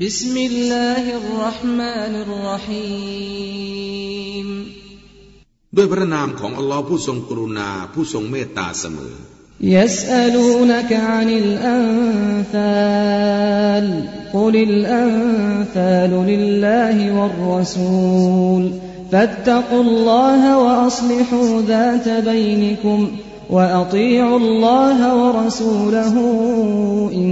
[0.00, 3.68] بسم الله الرحمن الرحيم
[5.76, 9.14] ด้วยพระนามของอัลลอฮ์ผู้ทรงกรุณาผู้ทรงเมตตาเสมอ
[9.76, 12.46] يسألونك عن الأنفال
[14.36, 18.64] قل الأنفال لله والرسول
[19.12, 23.00] فاتقوا الله وأصلحوا ذات بينكم
[23.49, 26.15] وأطيعوا الله ورسوله
[27.21, 27.31] إن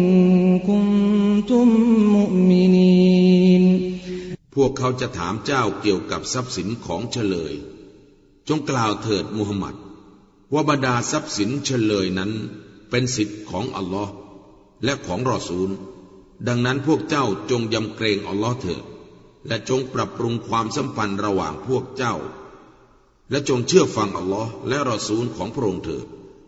[0.69, 1.67] كنتم
[2.15, 3.63] مؤمنين
[4.55, 7.53] พวกเขาจะถามเจ้าเกี่ยวกับทรัพย์สินของเฉลย
[8.47, 9.75] จงกล่าวเถิดมุฮัมมัด
[10.53, 12.31] ว่าบรรดาทรัพย์สินเฉลยนั้น
[12.89, 14.13] เป็นสิทธิ์ของอัลลอฮ์
[14.83, 15.69] และของรอซูล
[16.47, 18.83] ดังนั้นพวกเจ้าจงยำเกรงอัลลอฮ์เถิด
[19.47, 22.15] และจงปรับปรุงความสัมพันธ์ระหว่างพวกเจ้า
[23.31, 26.05] และจงเชื่อฟังอัลลอฮ์และรอซูลของพระองค์เถิด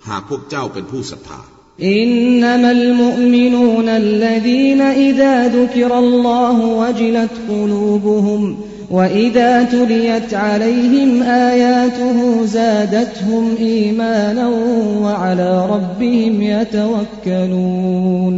[0.07, 1.41] หากพวกเจ้าเป็นผู้ศรัทธา
[1.81, 8.57] إنما المؤمنون الذين إذا ذكر الله وجلت قلوبهم
[8.91, 14.47] وإذا تليت عليهم آياته زادتهم إيمانا
[15.05, 18.35] وعلى ربهم يتوكلون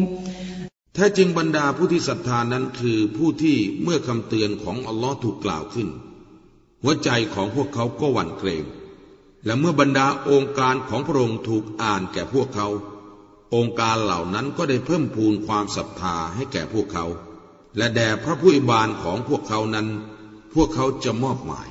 [0.96, 5.88] แท้จริงบรรดาผู้ที่ศรัทธานั้นคือผู้ที่เมื่อคำเตือนของอัลลอฮ์ถูกกล่าวขึ้น
[6.84, 8.64] หัวใจของพวกเขาก็หวั่นเกรง
[9.46, 12.68] และเมื่อบรรดาองค์การของพระองค์ถูกอ่านแก่พวกเขา
[13.56, 17.06] องค์การเหล่านั้นก็ได้เพิ่มพูนความศรัทธาให้แก่พวกเขา
[17.78, 19.88] และแด่พระผู้อิบานของพวกเขานั้น
[20.54, 21.68] พวกเขาจะมอบหมาย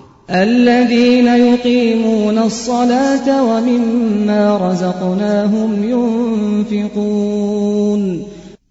[0.46, 5.70] الذين يقيمون الصلاة ومما رزقناهم
[6.72, 8.02] ينفقون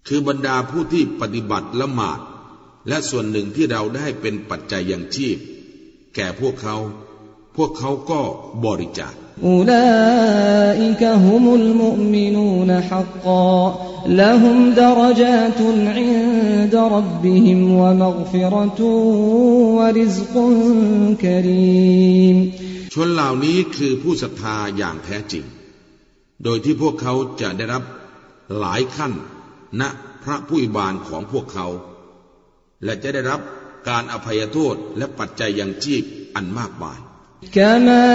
[0.08, 2.20] คือบรรดาผู้ที่ปฏิบัติละหมาด
[2.88, 5.38] และส่วนหนึ่งที่เราได้เป็นปัจจัยยังชีพ
[6.15, 6.75] แก่พวกเขา
[7.55, 8.21] พวกเขาก็
[8.65, 9.13] บริจาค
[9.47, 9.87] อุลา
[10.83, 13.63] อิกะฮุมุลมุมินูนฮักกา
[14.19, 16.17] ละฮุมดะรจาตุนอิน
[16.75, 18.89] ดรับบิฮิมวะมัฆฟิรตุ
[19.77, 20.57] วะริซกุน
[21.23, 22.37] กะรีม
[22.93, 25.45] ชนเหล่านี้คือผู้ศรัทธาอย่างแท้จริง
[26.43, 27.83] โดยที่พวกเขาจะได้รับ
[28.59, 29.13] หลายขั้น
[29.81, 29.89] ณนะ
[30.23, 31.67] พระผู้อิบาลของพวกเขา
[32.83, 33.41] และจะได้รับ
[33.88, 36.02] การอภัยโทษและปัจจัยยังชีพ
[36.34, 36.98] อันมากมาย
[37.52, 38.06] كما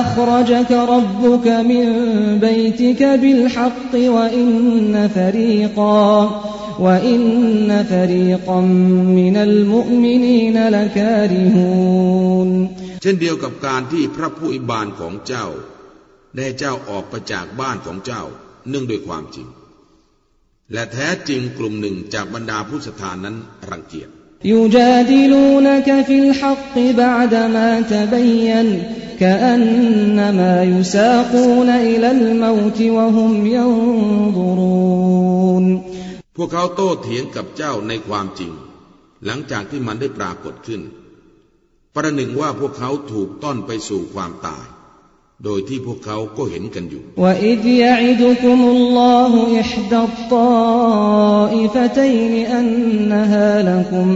[0.00, 1.84] أخرجك ربك من
[2.40, 6.10] بيتك بالحق وإن فريقا
[6.78, 8.60] وإن فريقا
[9.20, 12.50] من المؤمنين لكارهون
[13.02, 15.46] เช่นเดียวกับการที่พระผู้อิบานของเจ้า
[16.36, 18.22] ได้เจ้าออกไปจากบ้านของเจ้า
[18.68, 19.48] เนื่องด้วยความจริง
[20.72, 23.36] และแท้จริงกลุ่มหนึ่งจากบรรดาผู้ศรัทธานั้น
[23.70, 24.08] รังเกียจ
[24.44, 28.82] يجادلونك في الحق بعدما تبين
[29.20, 34.84] كأنما يساقون إلى الموت وهم ينظرون
[36.36, 38.52] พวกเขาโต้เถียงกับเจ้าในความจริง
[39.24, 40.80] หลังจากที่มันได้ปรากฏขึ้น
[41.94, 44.64] ประหนึ่งว่าพวกเขาถูกต้อนไปสู่ความตาย
[45.44, 50.00] โดยที่พวกเขาก็เห็นกันอยู่ وإذ يعدكم الله إحدى
[51.14, 54.08] الطائفتين أنها لكم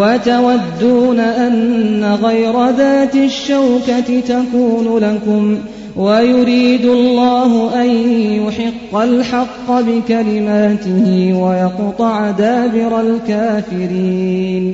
[0.00, 5.42] وتودون أن غير ذات الشوكة تكون لكم
[5.96, 7.90] ويريد الله أن
[8.40, 11.06] يحق الحق بكلماته
[11.42, 14.64] ويقطع دابر الكافرين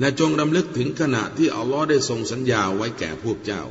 [0.00, 3.62] และจงรำลึกถึงขณะที่อัลลอฮ์ได้ทรงสัญญาไว้แก่พวกเจ้า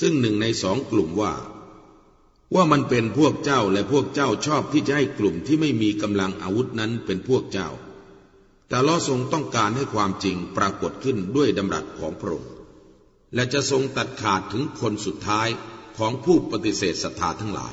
[0.00, 1.34] ซึ่งหนึ่งในสองกลุ่มว่า
[2.54, 7.68] ว่ามันเป็นพวกเจ้าและพวกเจ้าชอบที่จะให้กลุ่มที่ไม่มีกำลังอาวุธนั้นเป็นพวกเจ้า
[8.68, 12.50] แต่ลอทรงต้องการให้ความจริงปรากฏขึ้นด้วยดำรัสของพระองค์
[13.34, 15.48] และจะทรงตัดขาดถึงคนสุดท้าย
[15.98, 17.72] ของผู้ปฏิเสธศรัทธาทั้งหลาย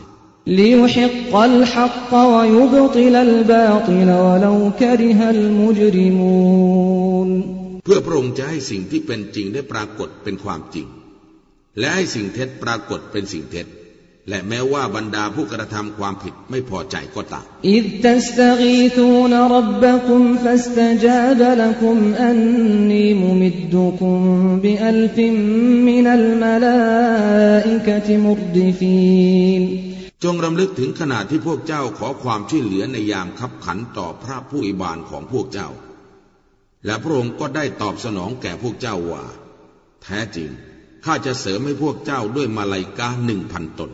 [7.84, 10.88] เพื่อพระองค์จะให้สิ่งที่เป็นจริงได้ปรากฏเป็นความจริง
[11.79, 13.67] และให้สิ่งเท็จปรากฏเป็นสิ่งเท็จ
[14.29, 24.22] และแม้ว่าบรรดาผู้กระทำความผิดไม่พอใจก็ตามإذ تستغيثون ربكم فاستجاب لكم أني ممدكم
[24.64, 29.61] بألف من الملائكة مردفين
[30.23, 35.70] จงรำลึกถึงขณะที่พวกเจ้าขอความช่วยเหลือในยามคับขันต่อพระผู้อภิบาลของพวกเจ้า
[36.85, 39.23] และพระองค์ก็ได้ตอบสนองแก่พวกเจ้าว่า
[40.03, 40.49] แท้จริง
[41.04, 43.91] ข้าจะเสริมให้พวกเจ้าด้วยมาลายกาหนึ่งพันตน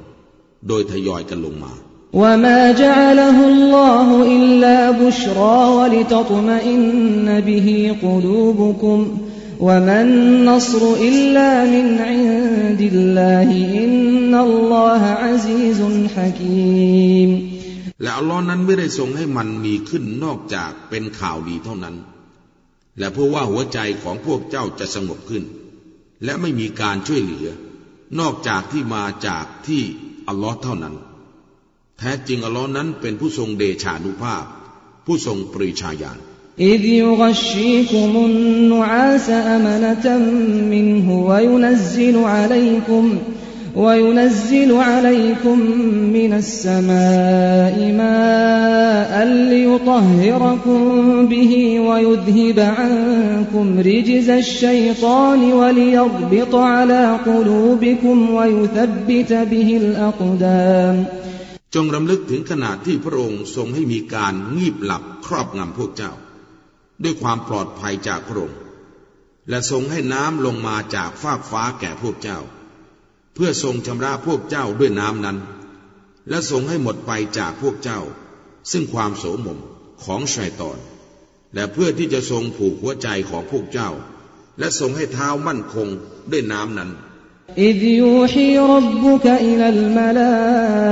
[0.68, 1.74] โดยทยอยกันลงมา
[2.12, 7.68] وما جعله الله إلا بشرى ولتطمئن به
[8.02, 8.98] قلوبكم
[9.60, 13.50] وما النصر إلا من عند الله
[13.84, 15.80] إن الله عزيز
[16.16, 17.30] حكيم
[18.02, 21.96] และอัลลอฮ์นั้นไม่ได้ทรงให้มันมีขึ้นนอกจากเป็นข่าวดีเท่านั้น
[22.98, 25.42] และเพื่อว่าหัวใจของพวกเจ้าจะสงบขึ้น
[26.24, 27.48] และไม่มีการช่วยเหลือ
[28.18, 29.82] นอกจากที่มาจากที่
[30.28, 30.94] อัลลอฮ์เท่านั้น
[31.98, 34.44] แท้จริงอัลลอฮ์นั้นเป็นผู้ทรงเดชานุภาพ
[35.06, 36.18] ผู้ทรงปริชาญาณ
[36.72, 40.06] إذ يغشيكم النعاس أمنة
[40.74, 43.04] منه وينزل عليكم
[43.76, 45.58] وينزل عليكم
[46.12, 50.80] من السماء ماء ليطهركم
[51.26, 60.96] به ويذهب عنكم رجز الشيطان وليربط على قلوبكم ويثبت به الأقدام
[61.74, 66.12] จงรำลึกถึงขณะที่พระองค์ทรงให้มีการงีบหลับครอบงำพวกเจ้า
[67.02, 68.58] ด้วยความปลอดภัยจากพระองค์
[69.48, 72.38] และทรงให้น้ำลงมาจากฟากฟ้าแก่พวกเจ้า
[73.34, 75.38] เพื่อทรงชำระพวกเจ้าด้วยน้ำนั้น
[76.28, 78.00] และทรงให้หมดไปจากพวกเจ้า
[78.70, 79.58] ซึ่งความโสมม
[80.04, 80.78] ของชัยตอน
[81.54, 83.90] และเพื่อที่จะทรงผูกหัวใจของพวกเจ้า
[84.58, 85.88] และทรงให้เท้ามั่นคง
[86.30, 86.90] ด้วยน้ำนั้น
[87.58, 90.90] إذ يوحي ربك إلى الملائكة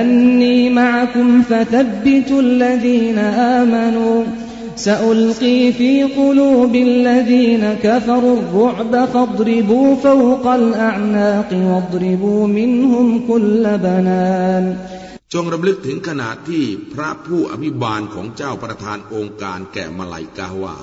[0.00, 3.18] أني معكم فثبتوا الذين
[3.58, 4.24] آمنوا
[4.76, 14.64] سألقي في قلوب الذين كفروا الرعب فاضربوا فوق الأعناق واضربوا منهم كل بنان
[15.34, 20.76] จงรำลึกถึงขณะที่พระผู้อภิบาลของเจ้าประธานองค์การแก่มาลายกาว่า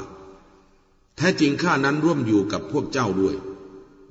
[1.17, 3.35] แท้จริงข้านั้นร่วมอยู่กับพวกเจ้าด้วย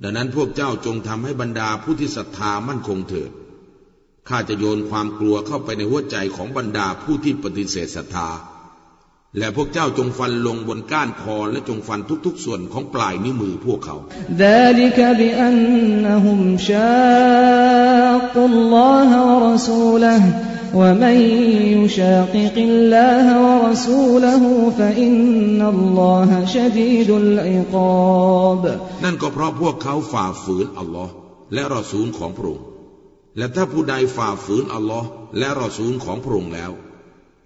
[0.03, 3.31] ดังนั้นพวกเจ้าจงทำให้บรรดาผู้ที่ศรัทธามั่นคงเถิด
[4.29, 8.29] ข้าจะโยนความกลัวเข้าไปในหัวใจของบรรดาผู้ที่ปฏิเสธศรัทธา
[9.38, 13.96] และพวกเจ้าจงฟันลงบนก้านคอและจงฟันทุกๆส่วนของปลายนิ้วมือพวกเขา
[29.04, 31.12] นั่นก็เพราะพวกเขาฝ่าฝืนอัลลอฮ์
[31.54, 32.64] และรอซูลของพระองค์
[33.38, 35.08] และถ้าผู้ใดฝ่าฝืนอัลลอฮ์
[35.38, 36.72] และรอซูลของพระองค์แล้ว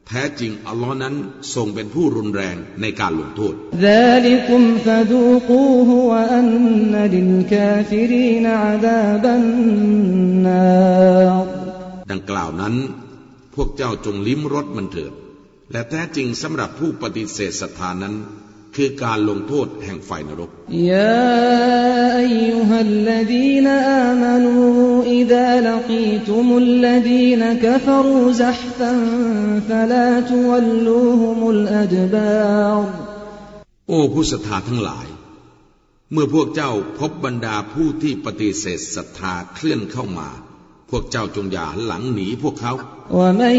[0.09, 1.15] แท้จริง อัลลอฮ์นั้น
[1.55, 3.55] ทรงเป็นผู้รุนแรงในการลงโทษ
[12.11, 12.75] ดังกล่าวนั้น
[13.55, 15.13] พวกเจ้าจงลิ้มรสมันเถิด
[15.73, 18.15] และแท้จริงสำหรับผู้ปฏิเสธศรัทธานั้น
[18.77, 20.51] คือการลงโทษแห่งไฟนรก
[20.91, 21.17] ยา
[22.21, 22.37] อัย
[22.69, 24.55] ฮัลลดีนอามานู
[25.15, 29.01] อิดาลกีตุมุลลดีนกฟรูซัฮฟัน
[29.69, 32.89] ฟลาตุวัลลูฮุมุลอัดบาร
[33.89, 35.07] โอ้ผู้ศรัทธาทั้งหลาย
[36.13, 40.29] เมื่อพวกเจ้าพบบรรดาผู้ที่ปฏิเสธศรัทธาเคลื่อนเข้ามา
[40.90, 42.74] พวกเจ้าจงอย่าหลังหนีพวกเขา
[43.20, 43.56] ومن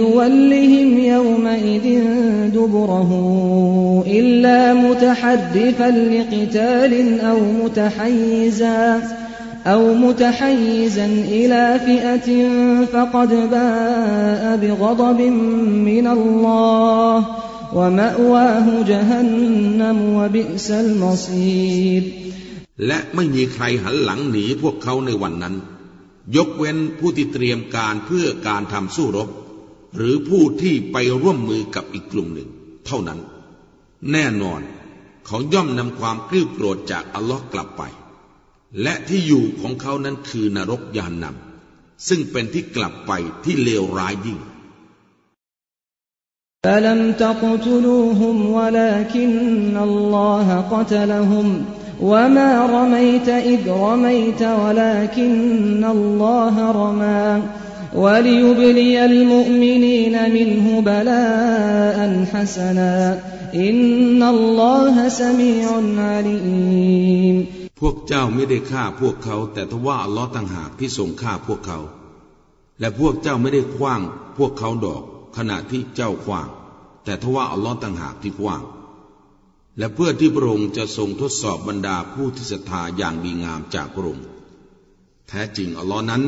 [0.00, 1.86] يولهم يومئذ
[2.56, 3.10] دبره
[4.18, 9.02] إلا متحرفا لقتال أو متحيزا
[9.66, 11.06] أو متحيزا
[11.38, 12.28] إلى فئة
[12.92, 15.20] فقد باء بغضب
[15.90, 17.26] من الله
[17.74, 22.02] ومأواه جهنم وبئس المصير
[22.86, 25.54] และไม่มีใครหันหลังหนีพวกเขาในวันนั้น
[26.36, 29.28] ยกเว้นผู้ที่เตรียมการเพื่อการทำสู้รบ
[29.96, 32.48] หรือผู้ที่ไปร่วมมือกับอีกกลุ่มหนึ่ง
[32.86, 33.20] เท่านั้น
[34.12, 34.60] แน่นอน
[35.26, 37.82] เขาย่อมนำความกริ้วโกรธจากอัลลอฮ์กลับไป
[38.82, 43.12] และที่อยู่ของเขานั้นคือนรกยานนำซึ่งเป็นที่กลับไป
[43.44, 44.40] ที่เลวร้ายยิ่ง
[46.64, 51.46] فلم تقتلوهم ولكن الله قتلهم
[52.00, 57.42] وما رميت إذ رميت ولكن الله رمى
[57.94, 63.20] وليبلي المؤمنين منه بلاء حسنا
[63.54, 65.66] إن الله سميع
[65.98, 67.36] عليم
[67.80, 71.78] พวกเจ้าไม่ได้ฆ่าพวกเขา แต่ทว่าอัลลอฮ์ต่างหากที่ทรงฆ่าพวกเขา
[72.80, 74.00] และพวกเจ้าไม่ได้คว้าง
[74.38, 75.02] พวกเขาดอก
[75.36, 76.48] ขณะที่เจ้าคว้าง
[77.04, 78.62] แต่ทว่าอัลลอฮ์ต่างหากที่คว้าง
[79.77, 84.25] และเพื่อที่พระองค์จะทรงทดสอบบรรดาผู้ที่ศรัทธาอย่างดีงามจากพระองค์
[85.29, 86.23] แท้จริงอัลลอฮ์นั้น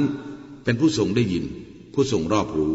[0.64, 1.46] เป็นผู้ทรงได้ยิน
[1.94, 2.74] ผู้ทรงรอบรู้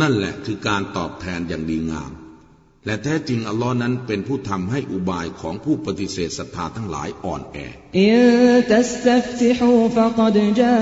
[0.00, 2.10] นั่นแหละคือการตอบแทนอย่างดีงาม
[2.86, 7.56] และแท้จริงอัลลอฮ์นั้นเป็นผู้ทำให้อุบายของผู้ปฏิเสธศรัทธาทั้งหลายอ่อนแอ
[8.00, 8.18] อิน
[8.70, 10.74] ตัสตัฟติฮูฟะกดจา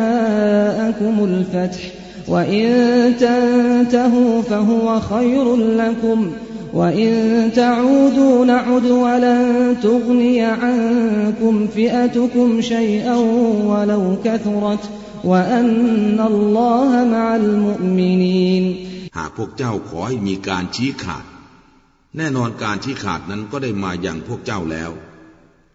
[0.80, 2.65] อะคุมุลฟัตห์ وإن
[3.19, 6.31] تنتهوا فهو خير لكم
[6.73, 7.11] وإن
[7.55, 13.15] تعودوا نعد ولن تغني عنكم فئتكم شيئا
[13.71, 14.89] ولو كثرت
[15.23, 18.65] وأن الله مع المؤمنين
[19.17, 21.25] หากพวกเจ้าขอให้มีการชี้ขาด
[22.17, 24.91] แน่นอนการชี้ขาดนั้นก็ได้มาอย่างพวกเจ้าแล้ว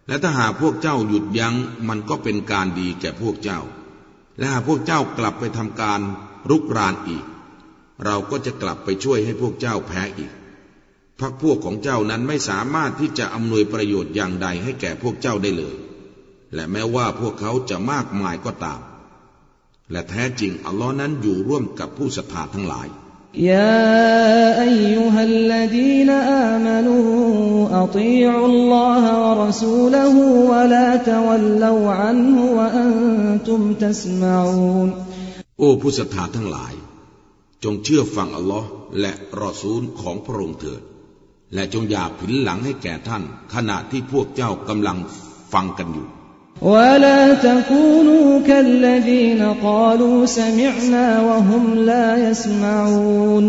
[0.07, 1.55] และถ้าหากพวกเจ้าหยุดยัง้ง
[1.87, 3.59] มันก็เป็นการดีแก่พวกเจ้า
[4.37, 5.99] และหากพวกเจ้ากลับไปทำการ
[6.50, 7.24] รุกรานอีก
[8.04, 10.32] เราก็จะกลับไปช่วยให้พวกเจ้าแพ้อีก
[11.20, 15.76] พักพวกของเจ้านั้นไม่สามารถที่จะอำนวยประโยชน์อย่างใดให้แก่พวกเจ้าได้เลย
[16.54, 18.80] และแม้ว่าพวกเขาจะมากมายก็ตาม
[19.90, 22.88] และแท้จริงอัลลอฮ์นั้นอยู่ร่วมกับผู้ศรัทธาทั้งหลาย
[23.50, 26.96] ยาอัยยุฮัลลดีนอามานู
[27.78, 32.94] อัติอุลลอฮวะรสูลหูวะลาตวัลลูอันฮุวะอัน
[33.46, 34.88] ตุมตัสมาอูน
[35.57, 36.73] โอ้ผู้ศรัทธาทั้งหลาย
[37.63, 40.81] จงเชื่อฟังอัลลอฮ์และรอซูลของพระองค์เถิด
[41.53, 44.97] และจงอย่าผินหลังให้แก่ท่าน ขณะที่พวกเจ้ากำลัง
[45.53, 46.07] ฟังกันอยู่
[46.73, 53.45] ولا تكونوا كالذين قالوا سمعنا وهم لا يسمعون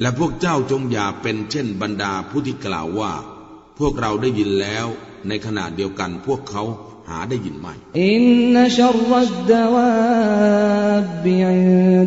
[0.00, 3.12] และพวกเจ้าจงอย่าเป็นเช่นบรรดาผู้ที่กล่าวว่า
[3.78, 4.86] พวกเราได้ยินแล้ว
[5.28, 6.62] ในขณะเดียวกันพวกเขา
[7.08, 7.66] หาได้ยินไหม
[8.04, 8.22] อิน
[8.54, 8.80] นช
[9.12, 11.58] รัดดวาบอิน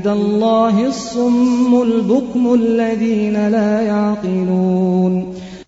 [0.06, 1.34] ดัลลอฮิสุม
[1.72, 5.14] มุลบุกมุลลดีนลายากิลูน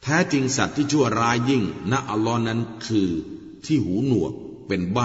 [0.03, 3.09] แท้จริงสัตว์ที่ชั่วร้ายยิ่งณอัลลอฮ์นั้นคือ
[3.65, 4.33] ที่หูหนวก
[4.67, 4.99] เป็นใบ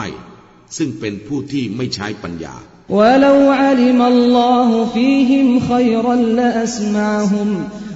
[0.76, 2.57] ซึ่งเป็นผู้ที่ไม่ใช้ปัญญา
[2.99, 7.49] ولو علم الله فيهم خيرا لأسمعهم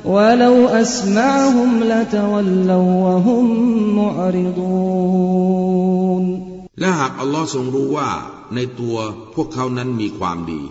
[0.04, 3.46] ولو أسمعهم لتولوا وهم
[3.99, 5.52] معرضون
[6.80, 8.11] และหากอัลลอฮ์ทรงรู้ว่า
[8.54, 8.96] ในตัว
[9.34, 10.62] พวกเขานั้นมีความดี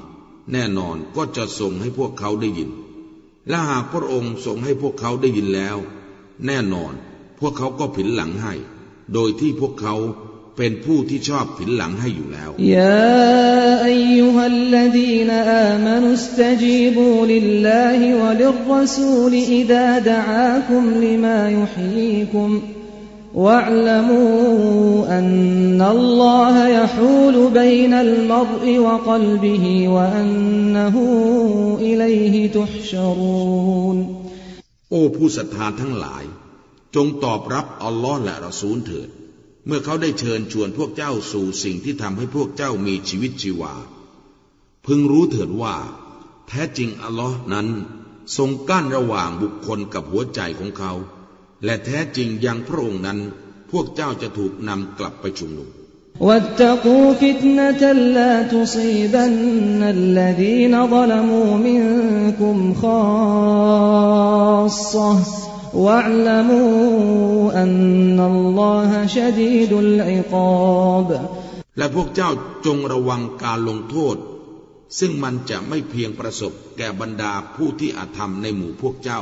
[0.52, 2.70] แน่นอนก็จะทรงให้พวกเขาได้ยิน
[3.50, 5.78] และหากพระองค์ทรงให้พวกเขาได้ยินแล้ว
[6.46, 6.94] แน่นอน
[7.40, 8.54] พวกเขาก็ผินหลังให้
[9.14, 9.96] โดยที่พวกเขา
[10.58, 22.52] เป็นผู้ที่ชอบผินหลังให้อยู่แล้วยาอายุฮัลลดีนอามานุสตจีบูลิลลาฮิวะลิรรสูลอิดาดะอาคุมลิมายุฮีคุม
[23.34, 30.96] واعلموا أن الله يحول بين المرء وقلبه وأنه
[31.82, 33.98] إليه تحشرون
[34.90, 36.24] โอ้ผู้ศรัทธาทั้งหลาย
[36.96, 39.10] จงตอบรับอัลลอฮ์และรอซูลเถิด
[39.66, 43.74] เมื่อเขาได้เชิญชวนพวกเจ้าสู่สิ่งที่ทำให้พวกเจ้ามีชีวิตชีวา
[44.86, 45.76] พึงรู้เถิดว่า
[46.48, 47.68] แท้จริงอัลลอฮ์นั้น
[48.38, 50.94] ทรงกั้นระหว่างบุคคลกับหัวใจของเขา
[51.66, 53.20] และแท้จริงยังพระองค์นั้น
[53.72, 55.70] พวกเจ้าจะถูกนำกลับไปชุมนุม
[56.28, 63.02] واتقوا فتنة لا تصيبن الذين ظلموا منكم خاصة
[65.76, 71.10] واعلموا أن الله شديد العقاب
[71.78, 72.30] และพวกเจ้า
[72.66, 74.16] จงระวังการลงโทษ
[75.00, 79.22] ซึ่งมันจะไม่เพียงประสบแก่บรรดาผู้ที่อาธรรมในหมู่พวกเจ้า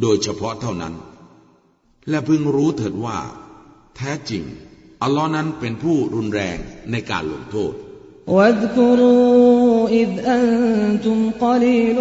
[0.00, 0.94] โดยเฉพาะเท่านั้น
[2.08, 3.18] และพึงรู้เถิดว่า
[3.96, 4.42] แท้จริง
[5.02, 6.58] อัลลอฮ์นั้นเป็นผู้รุนแรง
[6.90, 7.72] ในการลงโทษ
[8.34, 11.98] واذكروا إذ أنتم قليل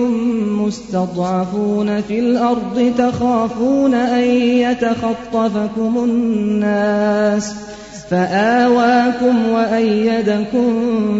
[0.61, 4.27] مستضعفون في الأرض تخافون أن
[4.65, 7.55] يتخطفكم الناس
[8.09, 10.67] فآواكم وأيدكم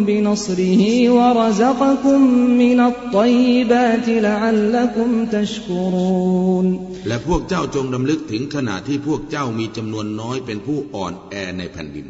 [0.08, 2.20] بنصره ورزقكم
[2.64, 6.66] من الطيبات لعلكم تشكرون
[7.08, 12.08] และพวกเจ้าจงดำลึกถึงขณะที่พวกเจ้ามีจำนวนน้อยเป็นผู้อ่อนแอในแผ่นดิน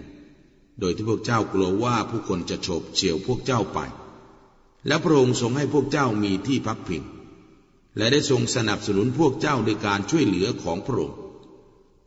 [0.79, 3.79] โดยที่พวกเจ้ากลัวว่าผู้คนจะโฉบเฉี่ยวพวกเจ้าไป
[4.86, 7.02] และพระองค์ทรงให้พวกเจ้ามีที่พักพิง
[7.96, 11.18] และได้ทรงสนับสนุนพวกเจ้าด้วยการช่วยเหลือของพระองค์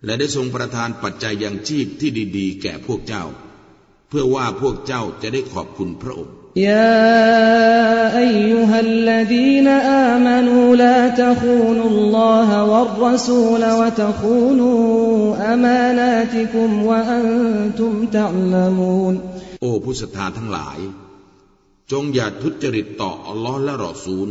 [0.05, 3.23] และได้ทรงประทานปัจจัยยังชีพที่ดีๆ แก่พวกเจ้า
[4.09, 6.33] เพื่อว่าพวกเจ้าจะได้ขอบคุณพระองค์
[6.67, 6.93] ยา
[8.17, 14.69] อายุฮัลลดีนอามานูลาตะคูนุลลอฮะวัรรสูลวะตะคูนู
[15.43, 17.29] อามานาติคุมวะอัน
[19.61, 20.79] โอ้ผู้ศรัทธาทั้งหลาย
[21.91, 24.29] จงอย่าทุจริตต่ออัลลอฮ์และรอซูล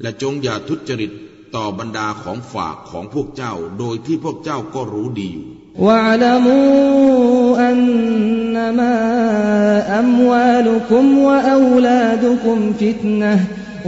[0.00, 1.12] และจงอย่าทุจริต
[1.54, 5.46] ต่อบรรดาของฝากของพวกเจ้า โดยที่พวกเจ้าก็รู้ดีอยู่
[5.86, 6.60] วะลัมู
[7.64, 7.80] อัน
[8.56, 8.94] นมา
[9.96, 13.32] อัมวาลุคุมวะอูลาดุคุมฟิตนะ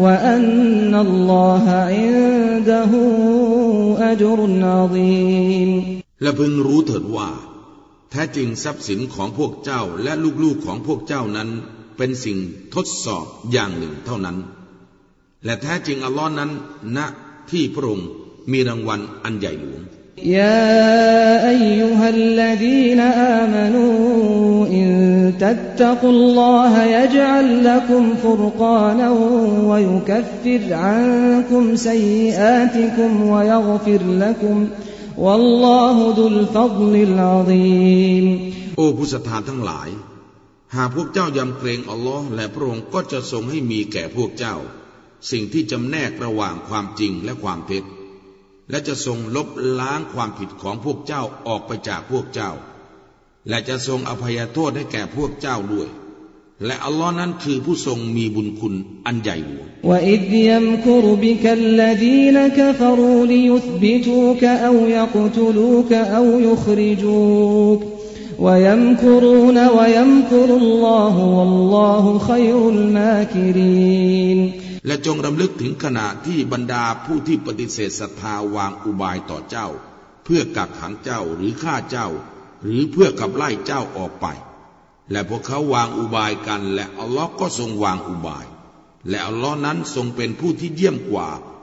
[0.02, 0.44] วะอัน
[0.90, 2.14] นัลลอฮะอิน
[2.68, 3.02] ดะฮู
[4.04, 5.70] อัจรุนอาซีม
[6.22, 7.30] และพึงรู้เถิดว่า
[8.10, 10.12] แท้จริงทรัพย์สินของพวกเจ้าและ
[10.44, 11.50] ลูกๆของพวกเจ้านั้น
[11.97, 12.37] เป็นสิ่ง
[12.75, 14.37] ทดสอบอย่างหนึ่งเท่านั้น
[15.45, 16.51] และแท้จริงอัลลอฮ์นั้น
[16.97, 16.99] ณ
[17.51, 18.09] ที่พระองค์
[18.51, 19.81] มีรางวัลอันใหญ่หลวง
[20.39, 22.99] يا أيها الذين
[23.39, 24.87] آمنوا إن
[25.39, 29.09] تتقوا الله يجعل لكم فرقانا
[29.69, 34.67] ويكفر عنكم سيئاتكم ويغفر لكم
[35.17, 38.25] والله ذو الفضل العظيم
[38.77, 39.87] โอ้ผู้ศรัทธาทั้งหลาย
[40.75, 44.55] หากพวกเจ้ายำเกรงอัลลอฮ์และพระองค์ก็จะทรงให้มีแก่พวกเจ้า
[45.31, 47.83] สิ่งที่จำแนกระหว่างความจริงและความเท็จ
[48.69, 49.47] และจะทรงลบ
[49.79, 52.51] ล้างความผิดของพวกเจ้าออกไปจากพวกเจ้า
[53.49, 55.89] และจะทรงอภัยโทษให้แก่พวกเจ้าด้วย
[56.65, 58.73] และอัลลอฮ์นั้นคือผู้ทรงมีบุญคุณ
[59.05, 67.81] อันใหญ่หลวง وإذ يمكر بك الذين كفروا ليثبتوك أو يقتلوك أو يخرجوك
[68.41, 74.39] ويمكرون ويمكر الله والله خير الماكرين
[74.87, 79.67] และจงรำลึกถึงขณะที่บรรดาผู้ที่ปฏิเสธศรัทธาวางอุบายต่อเจ้า
[80.25, 82.07] เพื่อกักขังเจ้าหรือฆ่าเจ้า
[82.63, 84.25] หรือเพื่อขับไล่เจ้าออกไป
[85.11, 88.45] และพวกเขาวางอุบายกัน และอัลลอฮ์ก็ทรงวางอุบาย
[89.09, 91.29] และอัลลอฮ์นั้นทรงเป็นผู้ที่เยี่ยมกว่า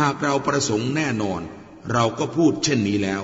[0.00, 1.42] หากเราประสงค์แน่นอน
[1.92, 3.22] เราก็พูดเช่นนี้แล้ว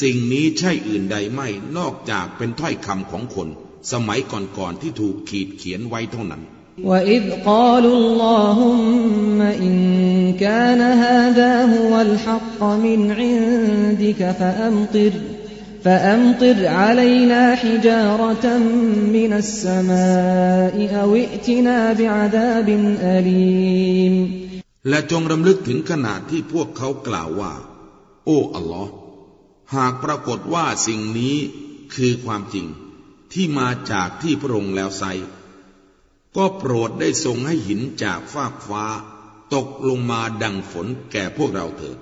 [0.00, 3.48] สิ่งนี้ใช่อื่นใดไม่นอกจากเป็นถ้อยคำของคน
[3.92, 6.42] สมัยก่อนๆที่ถูกขีดเขียนไว้เท่านั้น
[6.90, 9.76] وإذ قالوا اللهم إن
[10.44, 15.12] كان هذا هو الحق من عندك فأمطر
[15.84, 18.58] فأمطر علينا حجارة
[19.16, 22.68] من السماء أو ائتنا بعذاب
[23.16, 24.14] أليم
[24.89, 27.53] และจงรำลึกถึงขณะที่พวกเขากล่าวว่า
[28.25, 28.91] โอ้อัลลอฮ์
[29.75, 31.37] หากปรากฏว่าสิ่งนี้
[31.95, 32.67] คือความจริง
[33.33, 35.03] ที่มาจากที่พระองค์แล้วไซ
[36.37, 38.85] ก็โปรดได้ทรงให้หินจากฟากฟ้า
[39.53, 41.97] ตกลงมาดังฝนแก่พวกเราเถิด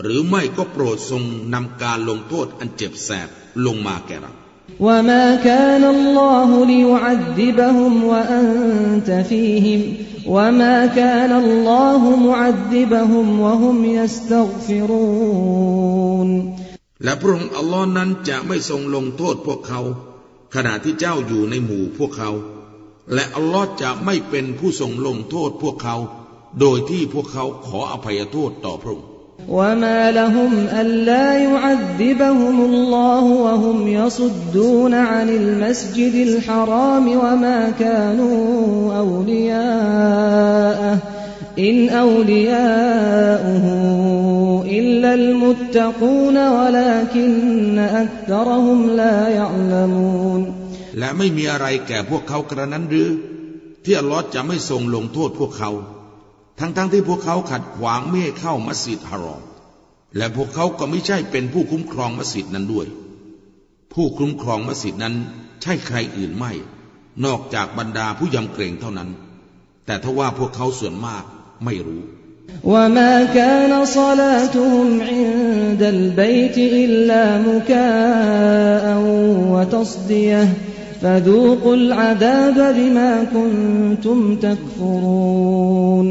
[0.00, 1.22] หรือไม่ก็โปรดทรง
[1.54, 3.28] นำการลงโทษอันเจ็บแสบ
[3.66, 4.32] ลงมาแก่เรา
[4.79, 9.81] وما كان الله ليعذبهم وأنت فيهم
[10.27, 15.43] وما كان الله معذبهم وهم يستغفرون
[17.03, 19.81] และพระองค์อัลลอฮ์นั้นจะไม่ทรงลงโทษพวกเขา
[20.55, 22.31] ขณะที่เจ้าอยู่ในหมู่พวกเขา
[23.13, 25.97] และอัลลอฮ์จะไม่เป็นผู้ทรงลงโทษพวกเขา
[26.59, 29.07] โดยที่พวกเขาขออภัยโทษต่อพระองค์
[29.49, 40.97] وما لهم ألا يعذبهم الله وهم يصدون عن المسجد الحرام وما كانوا أولياءه
[41.59, 43.65] إن أولياؤه
[44.65, 50.53] إلا المتقون ولكن أكثرهم لا يعلمون
[50.99, 53.09] และไม่มีอะไรแก่พวกเขากระนั้นหรือ
[53.83, 55.71] ที่อัลลอฮ์จะไม่ทรงลงโทษพวกเขา
[56.59, 59.43] ทั้งๆทที่พวกเขาขัดขวางไม่ให้เข้ามัสยิดฮารอม
[60.17, 62.87] และพวกเขาก็ไม่ใช่เป็นผู้คุ้มครองมัสยิดนั้นด้วย
[63.93, 65.15] ผู้คุ้มครองมัสยิดนั้น
[65.61, 66.51] ใช่ใครอื่นไม่
[67.25, 69.09] นอกจากบรรดาผู้ยำเกรงเท่านั้น
[69.85, 71.23] แต่ทว่าพวกเขาส่วนมาก
[71.65, 72.03] ไม่รู้
[72.63, 78.85] وما كان صلاتهم عند البيت إلا مكاء
[79.53, 80.47] وتصديه
[81.01, 86.07] فذوقوا العذاب بما كنتم تكفرون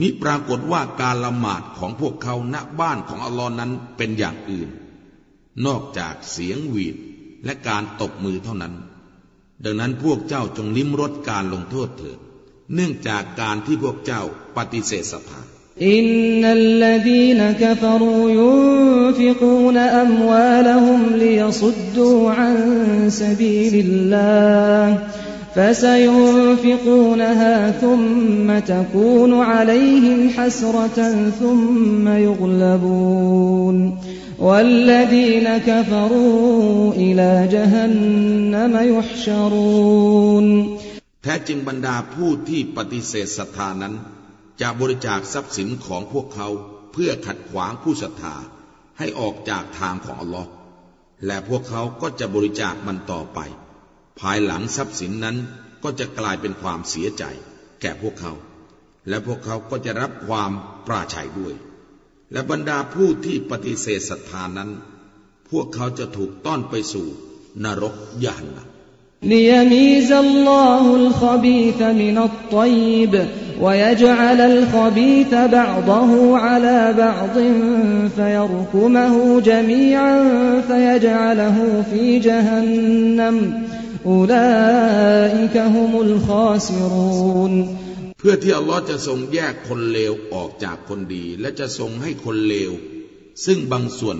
[0.00, 4.68] มิปรากฏว่าการละหมาดของพวกเขาณบ้านของอัลลอฮ์นั้นเป็นอย่างอื่น
[5.66, 6.96] นอกจากเสียงหวีด
[7.44, 8.74] และการตบมือเท่านั้น
[9.64, 12.18] ดังนั้นพวกเจ้าจงลิ้มรสการลงโทษเถิด
[12.74, 14.22] เนื่องจากการที่พวกเจ้า
[14.56, 15.40] ปฏิเสธศรัทธา
[15.88, 22.58] إن الذين كفروا ينفقون أموالهم ليصدوا عن
[23.20, 24.96] سبيل الله
[25.55, 33.77] فسينفقونها ثم تكون عليهم حسرة ثم يغلبون
[34.39, 40.45] والذين كفروا إلى جهنم يحشرون
[41.23, 43.93] แท้จริงบรรดาผู้ที่ปฏิเสธศรัทธานั้น
[44.61, 46.47] จะบริจาคทรัพย์สินของพวกเขา
[46.93, 48.35] เพื่อขัดขวางผู้ศรัทธา
[48.99, 50.49] ให้ออกจากทางของอัลลอฮ์
[51.25, 53.39] และพวกเขาก็จะบริจาคมันต่อไป
[54.19, 55.37] ภายหลังทรัพย์สินนั้น
[55.83, 57.23] ก็จะกลายเป็นความเสียใจ
[57.81, 58.33] แก่พวกเขา
[59.07, 60.51] และพวกเขาก็จะรับความ
[60.87, 61.55] ปราชัยด้วย
[62.31, 64.69] และบรรดาผู้ที่ปฏิเสธศรัทธานั้น
[65.49, 67.07] พวกเขาจะถูกต้อนไปสู่
[67.63, 67.95] นรก
[68.25, 68.65] ยานนะ
[69.23, 73.13] ليميز الله الخبيث من الطيب
[73.61, 77.35] ويجعل الخبيث بعضه على بعض
[78.15, 80.15] فيركمه جميعا
[80.67, 83.35] فيجعله في جهنم
[84.05, 87.53] أولئك هم الخاسرون
[88.19, 92.71] เพื่อที่อัลลอฮ์จะทรงแยกคนเลวออกจากคนดี และจะทรงให้คนเลว
[93.45, 94.17] ซึ่งบางส่วน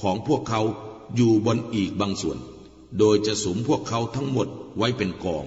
[0.00, 0.62] ของพวกเขา
[1.16, 2.38] อยู่บนอีกบางส่วน
[2.98, 5.44] โดยจะสุมพวกเขาทั้งหมดไว้เป็นกอง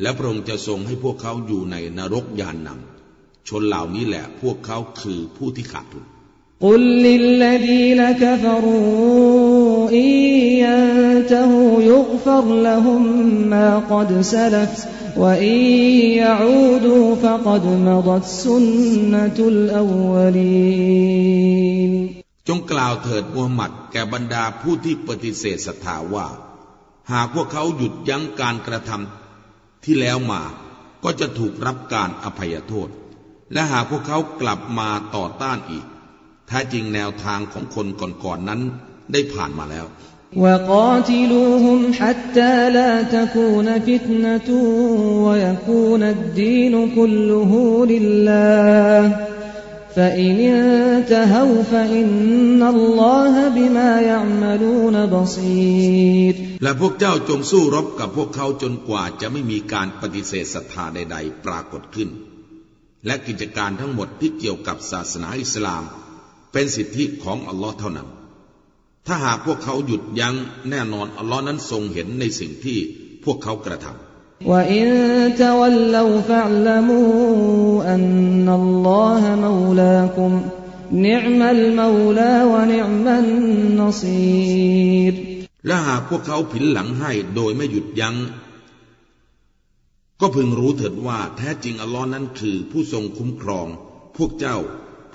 [0.00, 6.04] และพระองค์จะทรงให้พวกเขาอยู่ในนรกยานนำชนเหล่านี้แหละพวกเขาคือผู้ที่ขาดทุน
[6.64, 10.08] قل للذين كفروا إن
[10.64, 13.02] ينتهوا يغفر لهم
[13.50, 15.56] ما قد سلف وإن
[16.22, 19.38] يعودوا فقد مضت سنة
[20.58, 21.92] الأولين
[22.48, 26.26] จงกล่าวเถิดมูฮัมหมัดแก่บรรดาผู้ที่ปฏิเสธศรัทธาว่า
[27.12, 30.42] หากพวกเขาหยุดยั้งการกระทำที่แล้วมา
[31.04, 32.88] ก็จะถูกรับการอภัยโทษ
[33.52, 35.86] และหากพวกเขากลับมาต่อต้านอีก
[36.48, 38.60] แท้จริงแนวทางของคนก่อนๆนนั้น
[39.12, 39.86] ได้ผ่านมาแล้ว
[40.36, 44.50] وقاتلوهم حتى لا تكون فتنة
[45.26, 47.52] ويكون الدين كله
[47.86, 49.26] لله
[49.96, 62.08] فإن انتهوا فإن الله بما يعملون بصير และพวกเจ้าจงสู้รบกับพวกเขาจนกว่าจะไม่มีการปฏิเสธศรัทธาใด ๆ ปรากฏขึ้น
[63.06, 65.84] และกิจการทั้งหมดที่เกี่ยวกับศาสนาอิสลาม
[66.57, 68.07] เป็นสิทธิของอัลลอฮ์เท่านั้น
[69.07, 70.35] ถ้าหากพวกเขาหยุดยัง้ง
[70.69, 72.77] แน่นอนอัลลอฮ์นั้นทรงเห็นในสิ่งที่
[73.23, 74.47] พวกเขากระทำ
[85.67, 88.15] และหากพวกเขาผินหลังให้โดยไม่หยุดยัง้ง
[90.21, 93.67] ก็พึงรู้เถิดว่าแท้จริงอัลลอฮ์นั้นคือผู้ทรงคุ้มครอง
[94.17, 94.57] พวกเจ้า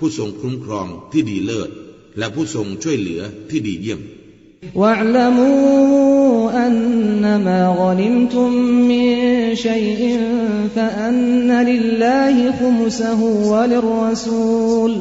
[0.02, 1.70] ู้ทรงคุ้มครองที่ดีเลิศ
[2.18, 4.02] และผู้ทรงช่วยเหลือที่ดีเยี่ยม
[4.74, 8.50] واعلموا أنما غنمتم
[8.90, 9.06] من
[9.54, 10.20] شيء
[10.76, 13.20] فأن لله خمسه
[13.52, 14.92] وللرسول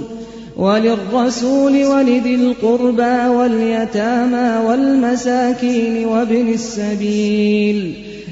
[0.57, 7.79] وللرسول ولذي القربى واليتامى والمساكين وابن السبيل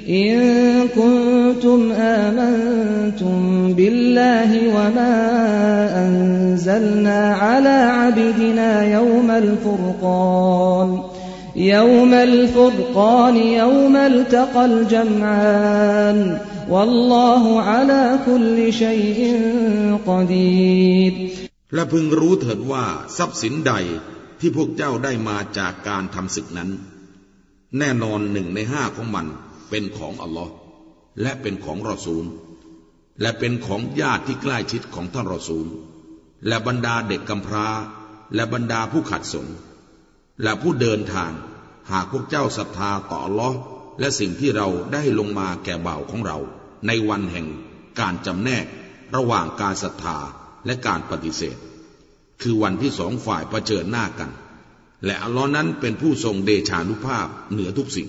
[0.10, 3.38] إن كنتم آمنتم
[3.74, 5.16] بالله وما
[6.06, 11.00] أنزلنا على عبدنا يوم الفرقان
[11.56, 16.38] يوم الفرقان يوم التقى الجمعان
[16.70, 19.20] والله على كل شيء
[20.08, 21.14] قدير
[21.76, 22.86] และพึงรู้เถิดว่า
[23.18, 23.74] ทรัพย์สินใด
[24.40, 26.70] ที่พวกเจ้าได้มาจากการทำศึกนั้น
[27.80, 29.26] แน่นอนหนึ่งในห้าของมัน
[29.69, 30.53] เป็นของอัลลอฮ์
[31.23, 32.25] และเป็นของรอซูล
[33.21, 35.67] และเป็นของญาติที่ใกล้ชิดของท่านรอซูล
[36.47, 37.69] และบรรดาเด็กกำพร้า
[38.35, 39.47] และบรรดาผู้ขัดสน
[40.43, 41.33] และผู้เดินทาง
[41.91, 43.59] หากพวกเจ้าศรัทธาต่ออัลลอฮ์
[44.01, 46.39] และสิ่งที่เราได้ลงมาแก่บ่าวของเรา
[46.87, 47.47] ในวันแห่ง
[48.01, 48.65] การจำแนก
[49.17, 50.19] ระหว่างการศรัทธา
[50.67, 51.57] และการปฏิเสธ
[52.43, 54.31] คือวันที่สองฝ่ายประเจิญหน้ากัน
[55.05, 58.09] และอัลลอฮ์นั้นเป็นผู้ทรงเดชานุภาพเหนือทุกสิ่ง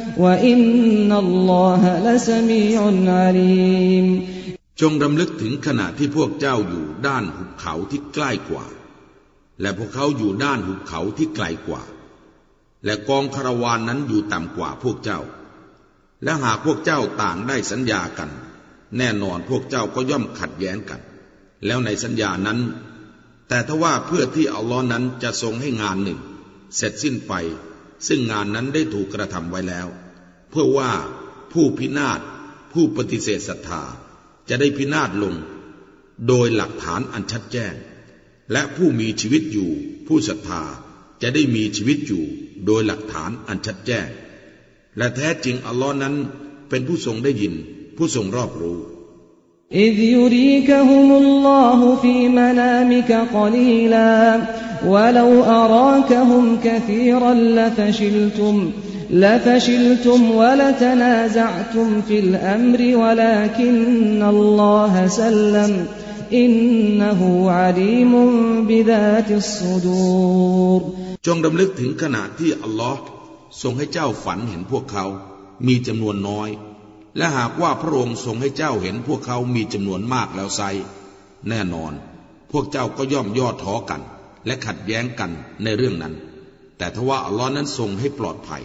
[0.22, 2.80] وإن الله لسميع
[3.20, 4.06] عليم
[4.80, 8.64] จงรำลึกถึงขณะที่พวกเจ้าอยู่ด้านหุบเขาที่ใกล้กว่า
[9.60, 11.82] และพวกเขาอยู่ด้านหุบเขาที่ไกลกว่า
[12.84, 15.20] และกองคาราวานนั้นอยู่ต่ำกว่าพวกเจ้า
[16.24, 18.30] และหากพวกเจ้าต่างได้สัญญากัน
[18.98, 21.00] แน่นอนพวกเจ้าก็ย่อมขัดแย้งกัน
[21.66, 22.58] แล้วในสัญญานั้น
[23.48, 26.20] แต่ถ้าว่าเพื่อที่อัลลอฮ์นั้นจะทรงให้งานหนึ่ง
[26.76, 27.32] เสร็จสิ้นไป
[28.06, 29.86] ซึ่งงานนั้นได้ถูกกระทำไว้แล้ว
[30.50, 30.92] เพื่อว่า
[31.52, 32.20] ผู้พินาศ
[32.72, 33.82] ผู้ปฏิเสธศรัทธา
[34.48, 35.34] จะได้พินาศลง
[36.26, 37.74] โดยหลักฐานอันชัดแจ้ง
[38.52, 39.70] และผู้มีชีวิตอยู่
[40.06, 40.62] ผู้ศรัทธา
[41.22, 42.24] จะได้มีชีวิตอยู่
[42.66, 44.08] โดยหลักฐานอันชัดแจ้ง
[44.96, 46.14] และแท้จริงอัลลอฮ์นั้น
[46.68, 47.54] เป็นผู้ทรงได้ยิน
[47.96, 48.80] ผู้ทรงรอบรู้
[49.86, 54.14] إذ يريكهم الله في منامك قليلا
[54.86, 58.54] ولو أراكهم كثيرا لفشلتم
[59.10, 65.86] لفشلتم ولتنازعتم في الأمر ولكن الله سلم
[66.32, 68.12] إنه عليم
[68.68, 70.80] بذات الصدور
[71.26, 73.00] จงดำลึกถึงขณะที่อัลลอฮ์
[73.62, 75.06] ทรงให้เจ้าฝันเห็นพวกเขา
[75.66, 76.50] มีจำนวนน้อย
[77.16, 80.62] และหากว่าพระองค์ทรงให้เจ้าเห็นพวกเขามีจำนวนมากแล้วไซ
[81.48, 81.92] แน่นอน
[82.52, 84.02] พวกเจ้าก็ย่อมย่อท้อกัน
[84.46, 85.30] และขัดแย้งกัน
[85.62, 86.14] ในเรื่องนั้น
[86.78, 88.62] แต่ทว่าอัลลอฮ์นั้นทรงให้ปลอดภัย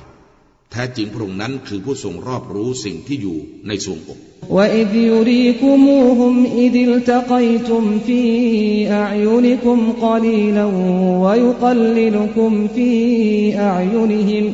[0.71, 3.37] แท้จริงพระองค์นั้นคือผู้ทรงรอบรู้สิ่งที่อยู่
[3.67, 4.19] ในทรวงอก
[4.57, 8.21] وإذ يريكموهم إذ التقيتم في
[8.91, 10.65] أعينكم قليلا
[11.23, 12.91] ويقللكم في
[13.59, 14.45] أعينهم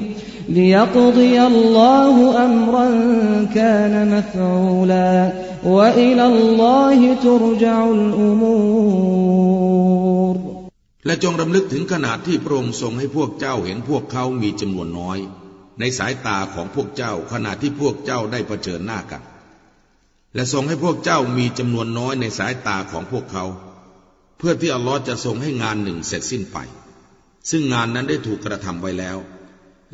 [0.49, 2.87] ليقضي الله أمرا
[3.55, 5.31] كان مفعولا
[5.65, 9.17] وإلى الله ترجع الأمور
[11.05, 15.19] และจงรำลึกถึงขนาดที่พระองค์ทรงให้พวกเจ้าเห็นพวกเขามีจำนวนน้อย
[15.80, 19.22] ในสายตาของพวกเจ้าขณะที่พวกเจ้าได้เผชิญหน้ากัน
[20.34, 23.44] และทรงให้พวกเจ้ามีจำนวนน้อยในสายตาของพวกเขา
[24.38, 26.58] เพื่อที่อัลลอฮ์จะทรงให้งานหนึ่งเสร็จสิ้นไป
[27.50, 29.18] ซึ่งงานนั้นได้ถูกกระทำไว้แล้ว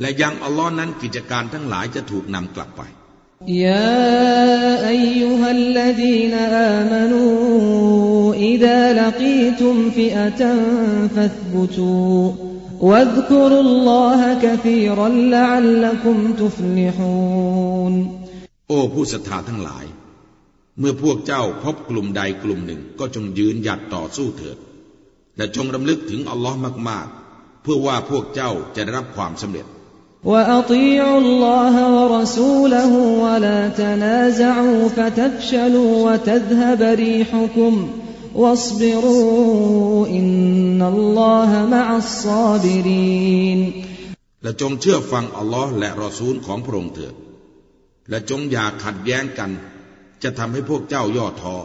[0.00, 2.82] และยังอัลลอฮ์นั้นกิจการทั้งหลายจะถูกนำกลับไป
[3.64, 3.88] ยา
[4.86, 7.22] อายุฮัลลดีนอามนู
[8.44, 10.60] อิดาลกีตุมฟิอตัน
[11.14, 12.47] ฟับบูตู
[12.81, 17.93] واذكروا الله كثيرا لعلكم تفلحون
[18.67, 19.85] โอ้ผู้ศรัทธาทั้งหลาย
[20.79, 24.57] เมื่อพวกเจ้าพบกลุ่มใดกลุ่มหนึ่งก็จงยืนหยัดต่อสู้เถิด
[25.37, 26.57] และจงรำลึกถึงอัลลอฮ์
[26.89, 29.67] มาก ๆ เพื่อว่าพวกเจ้าจะได้รับความสำเร็จ
[30.31, 37.73] وأطيعوا الله ورسوله ولا تنازعوا فتفشلوا وتذهب ريحكم
[38.35, 43.59] واصبروا إن الله مع الصابرين
[44.43, 47.15] และจงเชื่อฟังอัลลอฮ์และรอซูลของพระองค์เถิด
[48.09, 49.51] และจงอย่าขัดแย้งกัน
[50.23, 51.55] จะทำให้พวกเจ้าย่อท้อ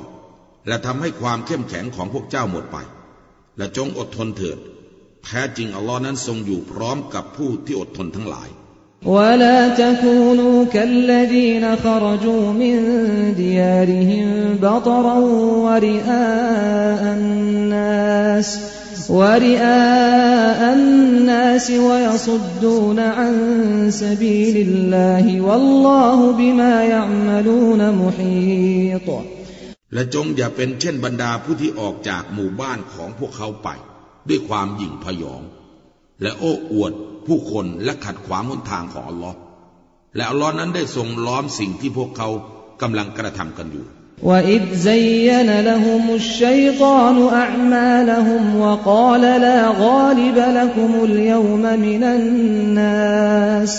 [0.68, 2.76] และทำให้ความเข้มแข็งของพวกเจ้าหมดไป
[3.58, 4.58] และจงอดทนเถิด
[5.24, 8.48] แท้จริงอัลลอฮ์นั้นทรงอยู่พร้อมกับผู้ที่อดทนทั้งหลาย
[9.06, 12.74] ولا تكونوا كالذين خرجوا من
[13.36, 15.18] ديارهم بطرا
[15.66, 18.58] ورئاء الناس
[19.10, 23.34] ورئاء الناس ويصدون عن
[23.90, 29.08] سبيل الله والله بما يعملون محيط
[29.94, 33.68] และจงอย่าเป็นเช่นบรรดาผู้ที่ออกจากหมู่บ้านของพวกเขาไป
[34.28, 35.42] ด้วยความหยิ่งพยอง
[36.22, 36.92] และโอ้อวด
[37.26, 39.36] ผู้คนและขัดขวางหนทางของอัลลอฮ์
[40.16, 42.28] และอัลลอฮ์นั้นได้ทรงล้อมสิ่งที่พวกเขา
[42.82, 43.86] กำลังกระทำกันอยู่
[44.22, 53.72] وإذ زين لهم الشيطان أعمالهم وقال لا غالب لكم اليوم من الناس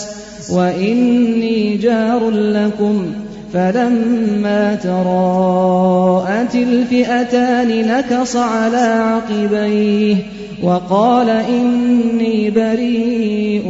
[0.50, 3.12] وإني جار لكم
[3.52, 10.16] فلما تراءت الفئتان نكص على عقبيه
[10.62, 13.66] وقال إني بريء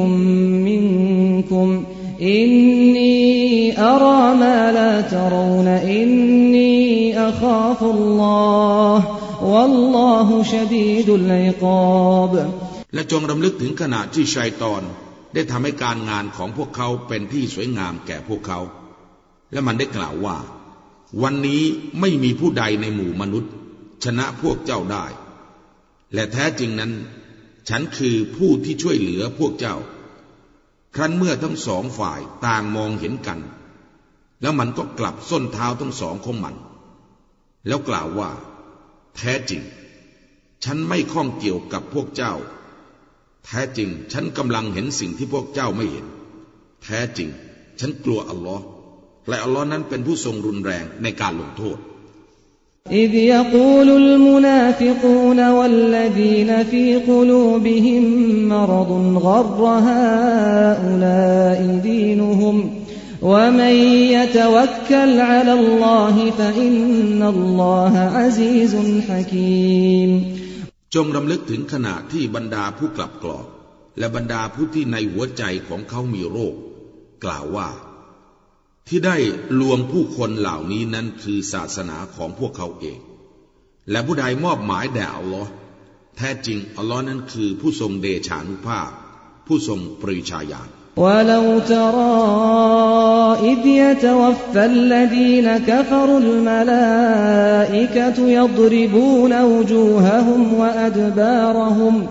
[0.69, 1.85] منكم
[2.23, 3.19] إني
[3.79, 8.97] أرى ما لا ترون إني أخاف الله
[9.43, 12.35] والله شديد العقاب
[12.95, 14.83] และจงรำลึกถึงขณะที่ชัยตอน
[15.35, 18.61] ได้ทำให้การงานของพวกเขาเป็นที่สวยงามแก่พวกเขา
[19.53, 20.37] และมันได้กล่าวว่า
[21.23, 21.63] วันนี้
[22.01, 23.51] ไม่มีผู้ใดในหมู่มนุษย์
[24.05, 25.07] ชนะพวกเจ้าได้
[26.16, 26.92] และแท้จริงนั้น
[27.70, 29.76] ฉันคือผู้ที่ช่วยเหลือพวกเจ้า
[30.96, 33.40] ครั้นเมื่อทั้งสองฝ่ายต่างมองเห็นกัน
[34.42, 36.56] แล้วมันก็กลับส้นเท้าทั้งสองของมัน
[37.68, 38.30] แล้วกล่าวว่า
[39.18, 39.62] แท้จริง
[40.64, 42.34] ฉันไม่ข้องเกี่ยวกับพวกเจ้า
[43.46, 46.06] แท้จริงฉันกำลังเห็นสิ่งที่พวกเจ้าไม่เห็น
[46.84, 47.30] แท้จริง
[47.80, 48.64] ฉันกลัวอัลลอฮ์
[49.28, 51.78] และอัลลอฮ์นั้นเป็นผู้ทรงรุนแรงในการลงโทษ
[52.93, 58.03] إذ يقول المنافقون والذين في قلوبهم
[58.49, 62.71] مرض غر هؤلاء دينهم
[63.23, 63.75] ومن
[64.17, 68.77] يتوكل على الله فإن الله عزيز
[69.09, 70.11] حكيم
[70.95, 73.47] จงรำลึกถึงขณะที่บรรดาผู้กลับกรอก
[73.99, 76.55] และบรรดาผู้ที่ในหัวใจของเขามีโรค
[77.25, 77.69] กล่าวว่า
[78.89, 79.17] ที่ได้
[79.61, 82.99] ลวงผู้คนเหล่านี้นั้นคือศาสนาของพวกเขาเอง
[83.91, 85.51] และผู้ใดมอบหมายแด่อัลลอฮ์
[86.17, 88.91] แท้จริงอัลลอฮ์นั้นคือผู้ทรงเดชานุภาพ
[89.47, 92.17] ผู้ทรงปริชาญาณ ولو ترى
[93.53, 102.07] إذ يتوفى الذين كفروا الملائكة يضربون وجوههم وأدبارهم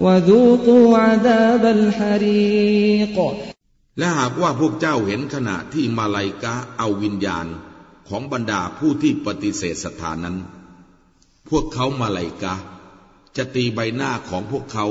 [0.00, 3.16] وذوقوا عذاب الحريق
[3.97, 7.47] และหากว่าพวกเจ้าเห็นขณะที่มาลายกาเอาวิญญาณ
[8.07, 10.37] ของบรรดาผู้ที่ปฏิเสธศรัทธานั้น
[11.49, 12.55] พวกเขามาลายกา
[13.37, 14.85] จะตีใบหน้าของพวกเขา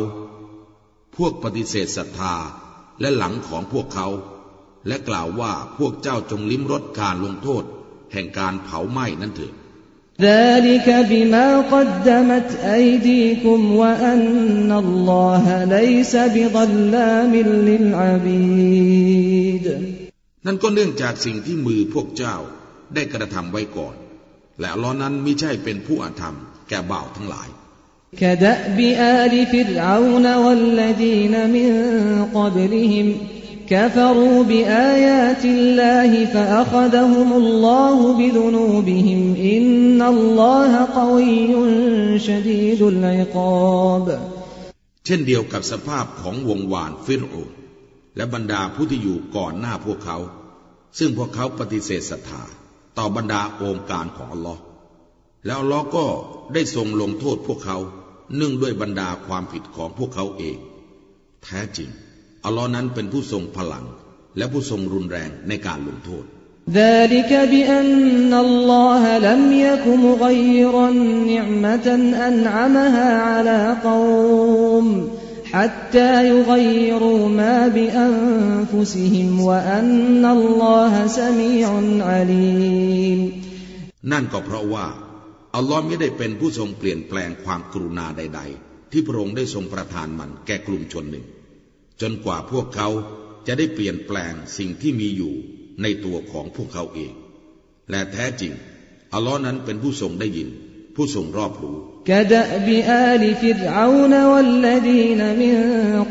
[1.16, 2.34] พวกปฏิเสธศรัทธา
[3.00, 4.08] และหลังของพวกเขา
[4.87, 7.64] และกล่าวว่าพวกเจ้าจงลิ้มรสการลงโทษ
[8.12, 9.54] แห่งการเผาไหม้นั่นเถิด
[10.21, 17.36] ذلك بما قدمت أيديكم وأن الله ليس بظلام
[17.69, 19.65] للعبيد
[20.45, 22.36] นั่นก็เนื่องจากสิ่งที่มือพวกเจ้า
[22.93, 23.95] ได้กระทำไว้ก่อน
[24.60, 26.36] และอัลลอฮ์นั้นไม่ใช่เป็นผู้อาธรรม
[26.69, 27.49] แก่บ่าวทั้งหลาย
[28.21, 28.79] كدأب
[29.19, 31.69] آل فرعون والذين من
[32.38, 33.08] قبلهم
[33.71, 39.21] كفروا بآيات الله فأخذهم الله بذنوبهم
[39.53, 41.49] إن الله قوي
[42.19, 44.08] شديد العقاب
[45.06, 47.36] เช่นเดียวกับสภาพของวงวานฟิรโอ
[48.15, 50.17] และบรรดาผู้ที่อยู่ก่อนหน้าพวกเขา
[50.97, 52.43] ซึ่งพวกเขาปฏิเสธศรัทธา
[52.97, 54.62] ต่อบรรดาองค์การของอัลลอฮ์
[55.45, 56.06] แล้วอัลลอฮ์ก็
[56.53, 57.77] ได้ทรงลงโทษพวกเขา
[58.36, 60.58] เนื่องด้วยบรรดาความผิดของพวกเขาเอง
[61.43, 61.89] แท้จริง
[62.47, 63.86] อัลลอฮ์นั้นเป็นผู้ทรงพลัง
[64.38, 66.25] และผู้ทรงรุนแรงในการลงโทษ
[66.69, 70.89] ذلك بأن الله لم يك مغيرا
[71.34, 71.88] نعمة
[72.27, 74.88] أنعمها على قوم
[75.53, 81.67] حتى يغيروا ما بأنفسهم وأن الله سميع
[82.12, 83.19] عليم
[84.12, 84.88] นั่นก็เพราะว่า
[85.56, 91.25] อัลลอฮ์ไม่ได้เป็นผู้ทรงเปลี่ยนแปลงความกรุณาใด ๆ ที่พระองค์ได้ทรงประทานมันแก่กลุ่มชนหนึ่ง
[92.01, 92.89] จนกว่าพวกเขา
[93.47, 95.34] จะได้เปลี่ยนแปลงสิ่งที่มีอยู่
[95.82, 97.13] ในตัวของพวกเขาเอง
[97.89, 98.53] และแท้จริง
[99.13, 100.49] อัลลอฮ์นั้นเป็นผู้ทรงได้ยิน
[100.95, 105.56] ผู้ทรงรอบรู้ كدأب آل فرعون والذين من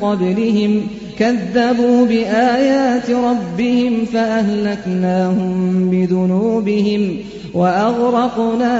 [0.05, 0.73] قبلهم
[1.19, 5.53] كذبوا بآيات ربهم فأهلكناهم
[5.91, 7.17] بذنوبهم
[7.55, 8.75] وأغرقنا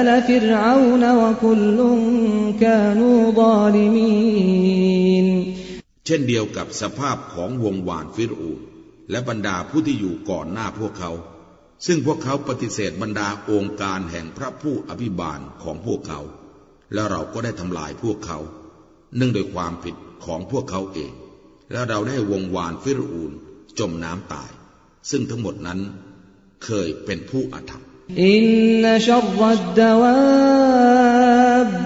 [0.00, 1.78] آل فرعون وكل
[2.60, 5.26] كانوا ظالمين
[6.05, 8.59] เช่นเดียวกับสภาพของวงวานฟิรูน
[9.09, 11.11] และบรรดาผู้ที่อยู่ก่อนหน้าพวกเขา
[11.85, 16.21] ซึ่งพวกเขาปฏิเสธบรรดาองค์การแห่งพระผู้อภิบาลของพวกเขา
[16.93, 18.39] แล้วเราก็ได้ทำลายพวกเขา
[19.15, 21.13] เนื่องโดยความผิดของพวกเขาเอง
[21.71, 23.31] และเราได้วงวานฟิรูน
[23.79, 24.51] จมน้ำตาย
[25.09, 25.79] ซึ่งทั้งหมดนั้น
[26.65, 27.83] เคยเป็นผู้อาธรรม
[28.23, 28.45] อิน
[28.83, 30.17] นชัรดดวา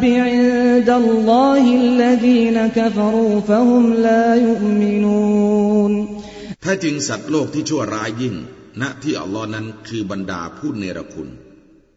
[0.01, 5.92] บอิ นดัลลอฮิลลดีนกฟรูฟะฮุมลายุมินูน
[6.64, 8.34] ถ้าจริงสัตว์โลกที่ชั่วร้ายยิ่ง
[8.80, 11.28] ณที่อัลลอฮ์นั้นคือบรรดาผู้เนรคุณ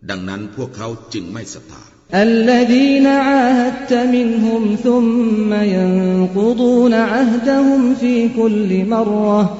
[0.10, 9.58] ดังนั้นพวกเขาจึงไม่ศรัทธา الذين عاهدت منهم ثم ينقضون عهدهم في كل مرة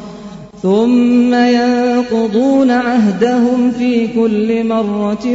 [0.66, 5.26] ثم ينقضون عهدهم في كل مرة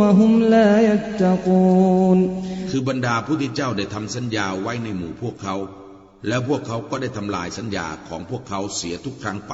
[0.00, 2.18] وهم لا يتقون
[2.70, 5.56] คือบรรดาผู้ที่เจ้าได้ทำสัญญาไว้ในหมู่พวกเขา
[6.28, 9.52] แล้วพวกเขาก็ได้ทำลายสัญญาของพวกเขาเสียทุกครั้งไป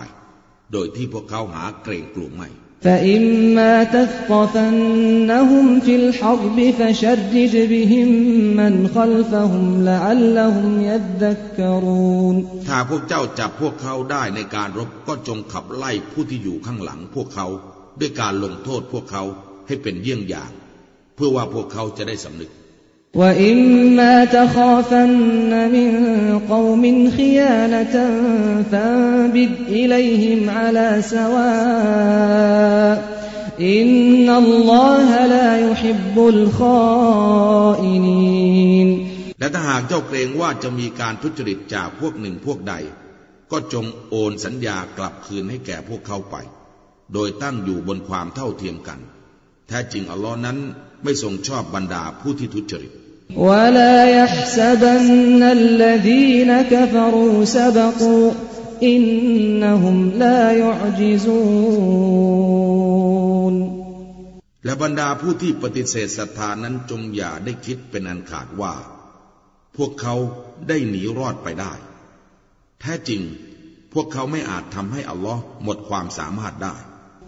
[0.72, 2.48] โดยที่พวกเขาหาเกรงกลัวไม่
[2.84, 7.34] فإما تثقفنهم في الحرب فشرد
[7.72, 8.08] بهم
[8.56, 12.36] من خلفهم لعلهم يذكرون
[12.68, 17.46] ถ้าพวกเจ้าจับพวกเขาได้ในการรบก็จงขับไล่ผู้ที่อยู่ข้างหลังพวกเขา
[18.00, 19.22] ด้วยการลงโทษพวกเขา
[19.66, 20.50] ให้เป็นเยี่ยงอย่าง
[21.14, 22.50] เพื่อว่าพวกเขาจะได้สำนึก
[23.14, 25.90] وإما تخافن من
[26.38, 27.94] قوم خيانة
[28.72, 32.94] فانبذ إليهم على سواء
[33.60, 37.50] إن الله لا يحب الخائنين
[39.40, 42.74] และถ้าหากเจ้าเกรงว่าจะมีการทุจริตจากพวกหนึ่งพวกใด
[43.52, 46.36] ก็จงโอนสัญญากลับคืนให้แก่พวกเขาไป
[47.12, 48.98] โดยตั้งอยู่บนความเท่าเทียมกัน
[49.68, 50.58] แท้จริงอัลลอฮ์นั้น
[51.02, 52.92] ไม่ทรงชอบบรรดาผู้ที่ทุจริต
[53.36, 58.32] ولا يحسبن الذين كفروا سبقوا
[58.82, 62.10] إنهم لا يعجزون
[64.64, 68.74] และบรรดาผู้ที่ปฏิเสธศรัทธานั้นจงอย่าได้คิดเป็นอันขาดว่า
[69.76, 70.14] พวกเขา
[70.68, 71.72] ได้หนีรอดไปได้
[72.80, 73.22] แท้จริง
[73.92, 76.76] พวกเขาไม่อาจทำให้อัลลอฮ์หมดความสามารถได้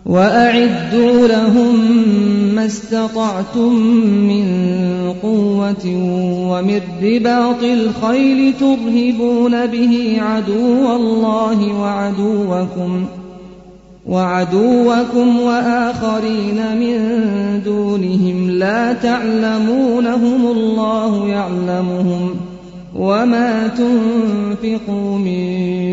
[0.08, 1.76] وأعدوا لهم
[2.55, 4.45] ما استطعتم من
[5.24, 5.86] قوة
[6.49, 13.05] ومن رباط الخيل ترهبون به عدو الله وعدوكم
[14.08, 16.97] وعدوكم وآخرين من
[17.66, 22.36] دونهم لا تعلمونهم الله يعلمهم
[22.97, 25.43] وما تنفقوا من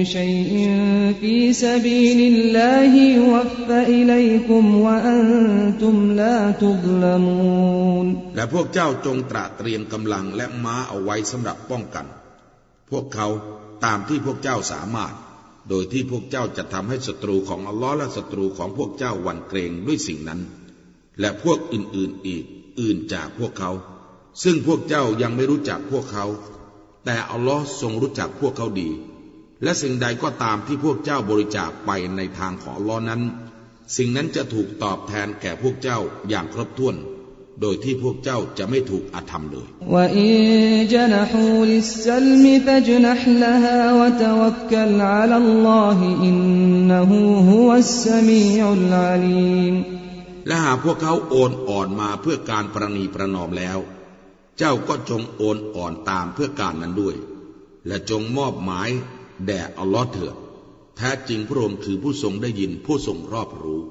[0.05, 0.51] شيء
[1.21, 12.05] في سبيل الله يوفى إليكم وأنتم لا تظلمون และพวกเจ้าจงตระเตรียมกำลังและม้าเอาไว้สำหรับป้องกัน
[12.89, 13.27] พวกเขา
[13.85, 15.13] ตามที่พวกเจ้าสามารถ
[15.69, 20.39] โดยที่พวกเจ้าจะทำให้ศัตรูของอัลลอฮ์และศัตรูของพวกเจ้าหวั่นเกรงด้วยสิ่งนั้น
[21.19, 22.43] และพวกอื่นๆอีก
[22.79, 23.71] อื่นจากพวกเขา
[24.43, 26.25] ซึ่งพวกเจ้ายังไม่รู้จักพวกเขา
[27.04, 28.90] แต่อัลลอฮ์ทรงรู้จักพวกเขาดี
[29.62, 33.22] และสิ่งใดก็ตามที่พวกเจ้าบริจาคไปในทางของอัลลอฮ์นั้น
[33.96, 35.98] สิ่งนั้นจะถูกตอบแทนแก่พวกเจ้า
[36.28, 36.96] อย่างครบถ้วน
[37.60, 39.68] โดยที่พวกเจ้าจะไม่ถูกอาธรรมเลย
[50.46, 53.78] และหากพวกเขาโอนอ่อนมาเพื่อการประนีประนอมแล้ว
[54.57, 57.15] เจ้าก็จงโอนอ่อนตามเพื่อการนั้นด้วย
[57.87, 58.89] และจงมอบหมาย
[59.45, 60.35] แด่อัลลอฮ์เถิด
[60.97, 63.81] แท้จริงพระองค์คือผู้ทรงได้ยินผู้ทรงรอบรู้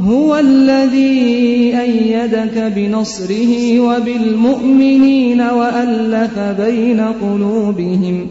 [0.00, 8.26] هو الذي أيدك بنصره وبالمؤمنين وألف بين قلوبهم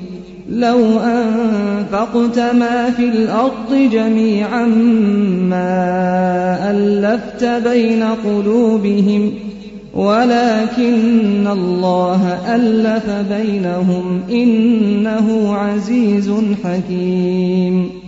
[0.50, 4.66] لو أنفقت ما في الأرض جميعا
[5.54, 5.78] ما
[6.72, 9.34] ألفت بين قلوبهم
[9.94, 12.22] ولكن الله
[12.56, 16.32] ألف بينهم إنه عزيز
[16.64, 18.02] حكيم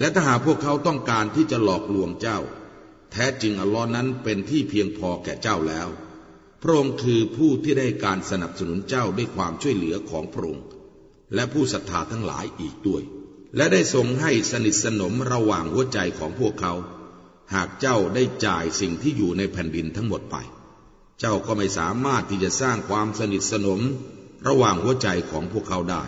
[0.00, 2.38] และถ้าหากพวกเขาต้องการที่จะหลอกลวงเจ้า
[3.12, 5.88] แท้จริงอัลลอฮ์นั้นเป็นที่เพียงพอแก่เจ้าแล้ว
[6.62, 10.64] พระองค์คือผู้ที่ได้การสนับสนุนเจ้าด้วยความช่วยเหลือของพระองค์
[11.33, 13.03] และผู้ศรัทธาทั้งหลายอีกด้วย
[13.55, 16.73] และได้ทรงให้สนิทสนมระหว่างหัวใจของพวกเขา
[17.53, 20.35] หากเจ้าได้จ่ายสิ่งที่อยู่ในแผ่นดินทั้งหมดไป
[21.19, 23.81] เจ้าก็ไม่สามารถที่จะสร้างความสนิทสนม
[24.47, 26.03] ระหว่างหัวใจของพวกเขาได้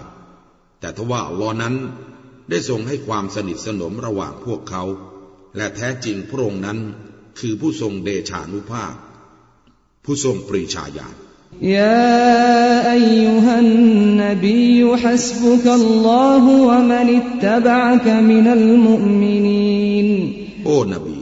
[0.79, 1.75] แต่ทว่าลอนั้น
[2.49, 4.83] ได้ทรงให้ความสนิทสนมระหว่างพวกเขา
[5.57, 6.79] และแท้จริงพระองค์นั้น
[7.39, 8.93] คือผู้ทรงเดชานุภาพ
[10.05, 11.15] ผู้ทรงปรีชาญาณ
[11.62, 20.08] يا أيها النبي حسبك الله ومن اتبعك من المؤمنين
[20.66, 21.18] โอ้นบี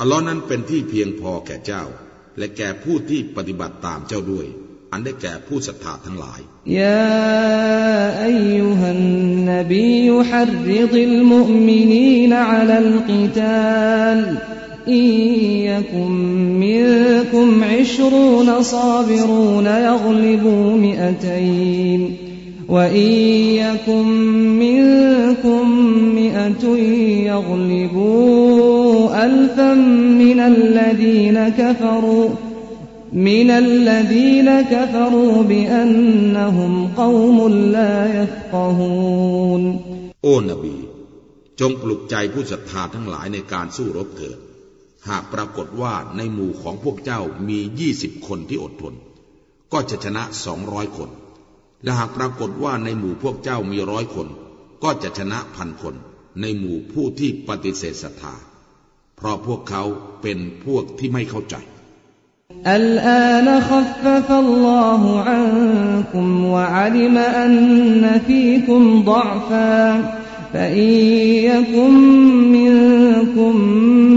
[0.00, 1.84] อัลลอฮ์นั้นเป็นที่เพียงพอแก่เจ้า
[2.38, 4.46] และแก่ผู้ที่ปฏิบัติตามเจ้าด้วย
[4.92, 6.40] อันได้แก่ผู้ศรัทธาทั้งหลาย
[6.80, 9.02] ยาอายุฮัน
[9.50, 14.18] นบีฮารริดิลมุมินีนอัลลกิตาล
[14.88, 15.04] إن
[15.70, 16.10] يكن
[16.60, 22.16] منكم عشرون صابرون يغلبوا مئتين
[22.68, 23.12] وإن
[23.62, 24.06] يكن
[24.58, 25.70] منكم
[26.14, 26.76] مئة
[27.32, 29.74] يغلبوا ألفا
[30.22, 32.28] من الذين كفروا
[33.12, 39.62] من الذين كفروا بأنهم قوم لا يفقهون
[40.24, 40.76] โอ้นบี
[41.60, 44.38] จงปลุกใจผู้ศรัทธาทั้งหลายในการสู้รบเถิด
[45.09, 48.93] หากปรากฏว่าในหมู่ของพวกเจ้ามียี่สิบคนที่อดทน
[49.73, 51.09] ก็จะชนะสองร้อยคน
[51.83, 54.27] และหากปรากฏว่าในหมู่พวกเจ้ามีร้อยคน
[54.83, 55.95] ก็จะชนะพันคน
[56.41, 58.35] ในหมู่ผู้ที่ปฏิเสธศรัทธา
[59.17, 59.83] เพราะพวกเขา
[60.21, 61.55] เป็นพวกที่ไม่เข้าใจ
[62.73, 65.47] อัลอาลขฟฟัลลอฮุอัน
[66.11, 67.47] คุมวะอัลิมอั
[70.54, 70.90] فإن
[71.50, 71.94] يكن
[72.52, 73.54] منكم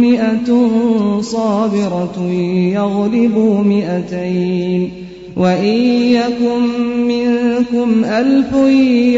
[0.02, 0.50] مئة
[1.22, 2.18] صابرة
[2.78, 4.91] يغلبوا مئتين
[5.38, 5.80] وإن
[6.20, 6.62] يكن
[7.08, 8.54] منكم ألف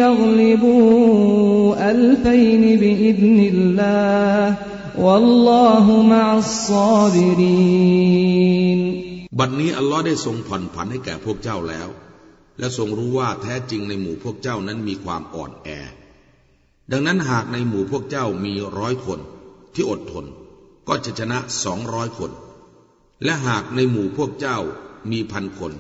[0.04, 4.56] يغلبوا ألفين بإذن الله
[5.00, 8.16] والله مع الصابرين
[9.40, 11.88] บัดนี้อัลลอฮ์ได้ทรงผ่อนผันให้แก่พวกเจ้าแล้ว
[12.60, 15.70] และทรงรู้ว่าแท้จริงในหมู่พวกเจ้านั้นมีความอ่อนแอ
[16.92, 19.20] ดังนั้นหากในหมู่พวกเจ้ามีร้อยคน
[19.74, 20.26] ที่อดทน
[20.88, 22.32] ก็จะชนะสองร้อยคน
[23.24, 24.58] และหากในหมู่พวกเจ้า
[25.12, 25.74] มีพันคน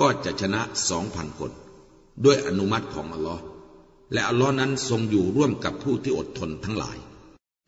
[0.00, 1.50] ก็จะชนะสองพันคน
[2.24, 3.42] ด้วยอนุมัติของอัลลอฮ์
[4.12, 6.98] และอัลลอฮ์นั้นทรงอยู่ร่วมกับผู้ที่อดทนทั้งหลาย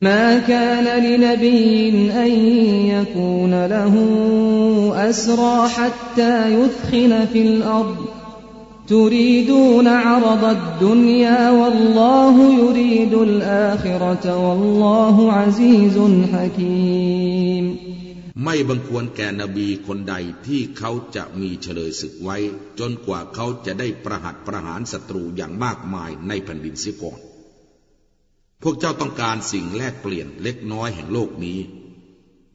[0.07, 1.89] ما كان لنبي
[2.25, 2.31] أن
[2.95, 3.95] يكون له
[5.09, 8.16] أسرى حتى يثخن في الأرض
[8.87, 15.97] تريدون عرض الدنيا والله يريد الآخرة والله عزيز
[16.33, 17.65] حكيم
[18.43, 20.15] ไม่บังควรแก่นบีคนใด
[20.47, 22.37] ที่เขาจะมีเฉลยศึกไว้
[22.79, 27.19] จนกว่าเขาจะได้ประหัตประหารศัตรูอย่างมากมายในแผ่นดินเสียก่อน
[28.63, 31.59] พวกเจ้าต้องการสิ่งแลกเปลี่ยนเล็กน้อยแห่งโลกนี้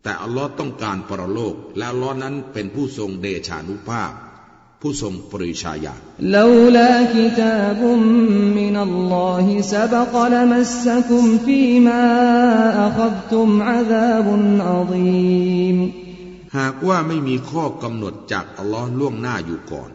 [0.02, 4.12] แต่อัลลอฮ์ต้องการปรโลก และอัลลอฮ์นั้นเป็นผู้ทรงเดชานุภาพ
[4.85, 5.95] ผู้ทรงปริชาญา
[16.57, 19.89] หากว่าไม่มีข้อกำหนดจากอัลลอฮ์ล่วงหน้าอยู่ก่อน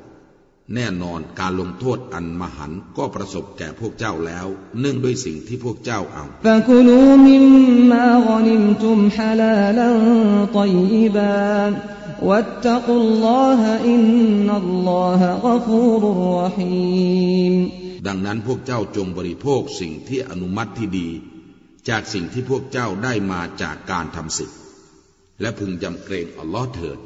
[0.74, 4.46] แน่นอนการลงโทษอันมหันก็ประสบแก่พวกเจ้าแล้ว
[4.80, 6.24] เนื่องด้วยสิ่งที่พวกเจ้าเอา
[11.88, 16.01] ฟ مما غنمتم حلالا طيبا واتقوا الله إن الله غفور
[16.45, 17.69] رحيم
[18.07, 21.09] ดังนั้นพวกเจ้าจงบริโภคสิ่งที่อนุมัติที่ดี
[21.89, 24.51] จากสิ่งที่พวกเจ้าได้มาจากการทำศึก
[25.41, 26.99] และพึงยำเกรงอัลลอฮ์เถิด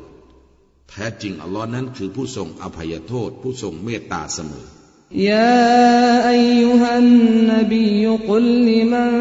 [0.90, 4.68] แท้จริงอัลลอฮ์นั้นคือผู้ทรงอภัยโทษ ผู้ทรงเมตตาเสมอ
[5.12, 9.12] يا أيها النبي قل لمن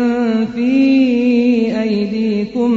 [0.47, 0.73] في
[1.83, 2.71] أيديكم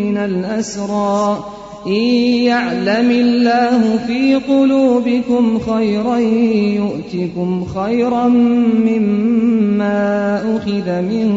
[0.00, 1.44] من الأسرى
[1.91, 2.07] อิ
[2.47, 6.27] ยะลัมิลลาหุฟีกุลูบิคุมขอยรัน
[6.79, 8.35] ยุติคุมขอยรัม
[8.87, 9.05] มิม
[9.79, 9.99] มา
[10.47, 11.31] อุคิดมิน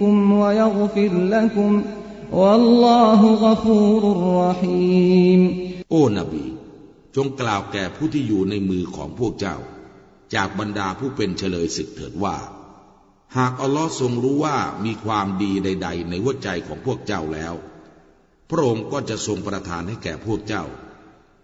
[0.00, 5.40] คุมวยักฟิรละคุมัลลอฮุกฟูรุรรหีม
[5.90, 6.44] โอ้นบี
[7.16, 9.56] จงกล่าวแก่ผู้ที่อยู่ในมือของพวกเจ้า
[10.34, 12.36] จากบรรดาผู้เป็นเฉลยศึกเถิดว่า
[13.36, 17.54] หากอัลลอฮ์ทรงรู้ว่ามีความดีใด ๆ ในหัวใจของพวกเจ้าแล้ว
[18.52, 20.64] พระองค์ก็จะทรงประทานให้แก่พวกเจ้า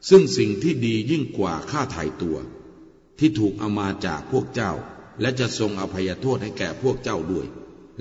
[0.09, 2.37] ซึ่งสิ่งที่ดียิ่งกว่าค่าไถ่ตัว
[3.19, 4.73] ที่ถูกเอามาจากพวกเจ้า
[5.21, 7.47] และจะทรงอภัยโทษให้แก่พวกเจ้าด้วย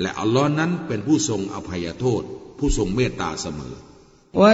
[0.02, 2.22] และอัลลอฮ์นั้นเป็นผู้ทรงอภัยโทษ
[2.60, 3.76] ผู้ทรงเมตตาเสมอ
[4.40, 4.46] แล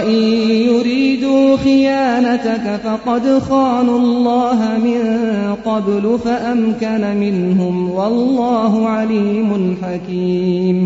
[10.76, 10.78] ะ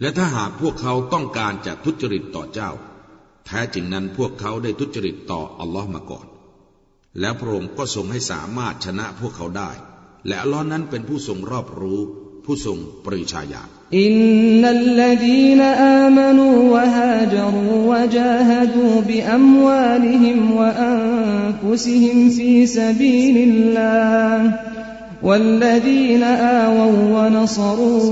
[0.00, 2.70] และถ้าหากพวกเขาต้องการจะทุจริตต่อเจ้า
[3.46, 6.26] แท้จริงนั้นพวกเขาได้ทุจริตต่ออัลลอฮ์มาก่อน
[7.20, 9.70] แล้วพระองค์ก็ทรงให้สามารถชนะพวกเขาได้
[10.26, 12.00] และอัลลอฮ์นั้นเป็นผู้ทรงรอบรู้
[12.44, 13.62] ผู้ทรงปริชาญา
[14.00, 14.14] อิน
[14.60, 21.02] นัลลดีนอามนูวะฮาจรูวะจาฮดูบิอัมวาลิฮิมวะอัน
[21.60, 23.94] ฟุซิฮิมฟีซบีลิลลา
[24.38, 24.77] ห์
[25.22, 28.10] والذين آووا ونصروا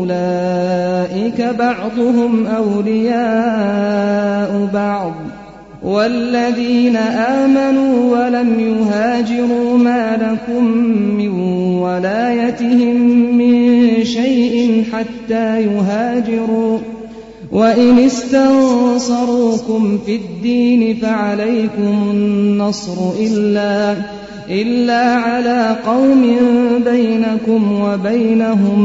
[0.00, 5.12] أولئك بعضهم أولياء بعض.
[5.82, 10.64] والذين آمنوا ولم يهاجروا ما لكم
[11.18, 11.28] من
[11.80, 12.96] ولايتهم
[13.38, 16.78] من شيء حتى يهاجروا.
[17.52, 23.94] وإن استنصروكم في الدين فعليكم النصر إلا
[24.56, 26.34] อิลลาอัลากอมิ
[26.88, 28.80] บัยนะคุมวะบัยนะฮุม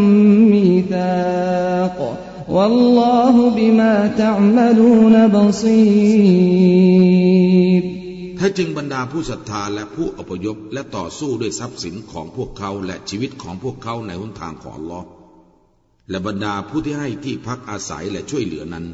[0.51, 1.99] มีซาก
[2.55, 15.01] วัลลอฮุบิาจึงบรรดาผู้ศรัทธาและผู้อพยพและต่อสู้ด้วยทรัพย์สินของพวกเขาและชีวิตของพวกเขาในหนทางของลอ
[16.09, 18.85] และบรรดาผู้ที่ให้ที่พักอาศัยและช่วยเหลือนั้น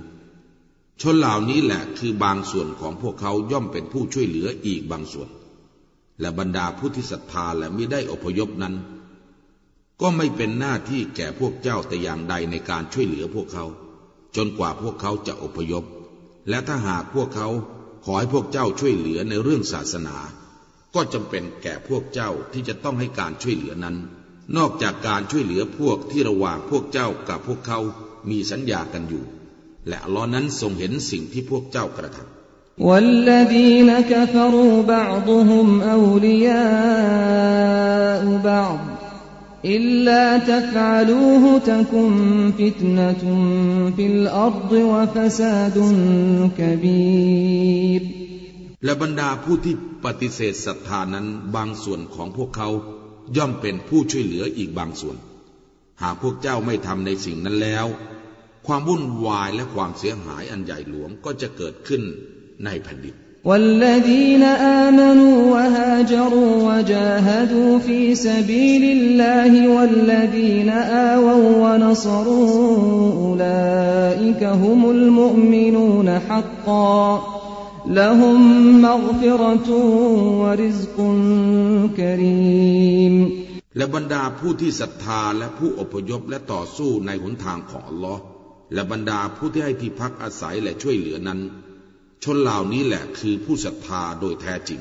[1.01, 5.29] ชนเหล่านี้แหละคือบางส่วนของพวกเขาย่อมเป็นผู้ช่วยเหลืออีกบางส่วน
[6.21, 8.75] และบรรดาผู้ที่ศรัทธาและมิได้อพยพนั้น
[10.01, 13.65] ก็ไม่เป็นหน้าที่แก่พวกเจ้าแต่อย่างใดในการช่วยเหลือพวกเขา
[14.35, 15.83] จนกว่าพวกเขาจะอพยพ
[16.49, 17.47] และถ้าหากพวกเขา
[18.05, 20.17] ขอให้พวกเจ้าช่วยเหลือในเรื่องศาสนา
[20.95, 23.95] ก็จำเป็นแก่พวกเจ้าที่จะต้องให้การช่วยเหลือนั้น
[24.57, 27.79] นอกจากการช่วยเหลือพวกที่ระหว่างพวกเจ้ากับพวกเขา
[28.29, 29.23] มีสัญญากันอยู่
[29.87, 32.38] และลลอนั้นทรงเห็นสิ่งที่พวกเจ้ากระทำ
[32.78, 36.62] والذين كفروا بعضهم أولياء
[38.44, 38.78] بعض
[39.64, 43.22] إلا تفعلوه تكن فتنة
[43.96, 45.78] في الأرض وفساد
[46.58, 48.02] كبير
[48.84, 49.74] และบรรดาผู้ที่
[50.04, 51.26] ปฏิเสธศรัทธานั้น
[51.56, 52.68] บางส่วนของพวกเขา
[53.36, 55.16] ย่อมเป็นผู้ช่วยเหลืออีกบางส่วน
[56.02, 57.86] หากพวกเจ้าไม่ทำในสิ่งนั้นแล้ว
[58.66, 62.02] ความวุ่นวายและความเสียหายอันใหญ่หลวงก็จะเกิดขึ้น
[62.64, 63.14] ในแผ่นดิน
[63.44, 64.42] والذين
[64.82, 70.70] آمنوا وهاجروا وجاهدوا في سبيل الله والذين
[71.10, 77.22] آووا ونصروا أولئك هم المؤمنون حقا
[77.86, 78.38] لهم
[78.82, 79.68] مغفرة
[80.40, 80.96] ورزق
[81.96, 83.44] كريم
[83.76, 88.22] และบรรดาผู้ที่ศรัทธาและผู้อพยพและต่อสู้ในหนทางของอัลลอฮ์
[88.74, 91.40] และบรรดาผู้ที่ให้ที่พักอาศัยและช่วยเหลือนั้น
[92.24, 94.80] ชนเหล่านี้แหละคือผู้ศรัทธาโดยแท้จริง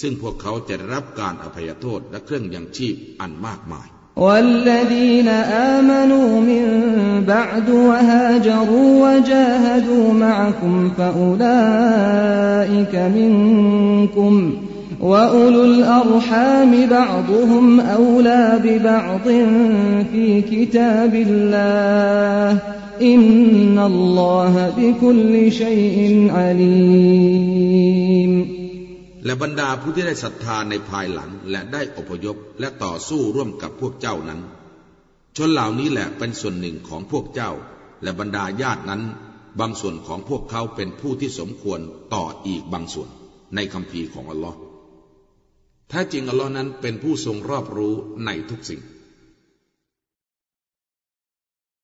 [0.00, 3.88] ซึ่งพวกเขาจะได้รับการอภัยโทษและเครื่องยังชีพอันมากมาย
[4.26, 5.28] والذين
[5.76, 6.64] آمنوا من
[7.24, 12.34] بعد وهاجروا وجاهدوا معكم فأولئك
[12.94, 14.34] منكم
[15.00, 19.26] وأولو الأرحام بعضهم أولى ببعض
[20.12, 22.58] في كتاب الله
[23.05, 23.21] อิน
[23.75, 28.31] นัลลอฮะบิคุลชัยอินอาลีม
[29.25, 34.41] และบรรดาผู้ที่ได้ศรัทธาในภายหลังและได้อพยพและต่อสู้ร่วมกับพวกเจ้านั้น
[35.37, 37.51] ชนเหล่านี้แหละเป็นส่วนหนึ่งของพวกเจ้า
[38.03, 39.01] และบรรดาญาตินั้น
[39.59, 41.79] บางส่วนของพวกเขาเป็นผู้ที่สมควร
[42.13, 43.09] ต่ออีกบางส่วน
[43.55, 44.57] ในคำพีของอัลลอฮ์
[45.89, 47.93] แท้จริงอัลลอฮ์นั้นเป็นผู้ทรงรอบรู้
[48.25, 48.81] ในทุกสิ่ง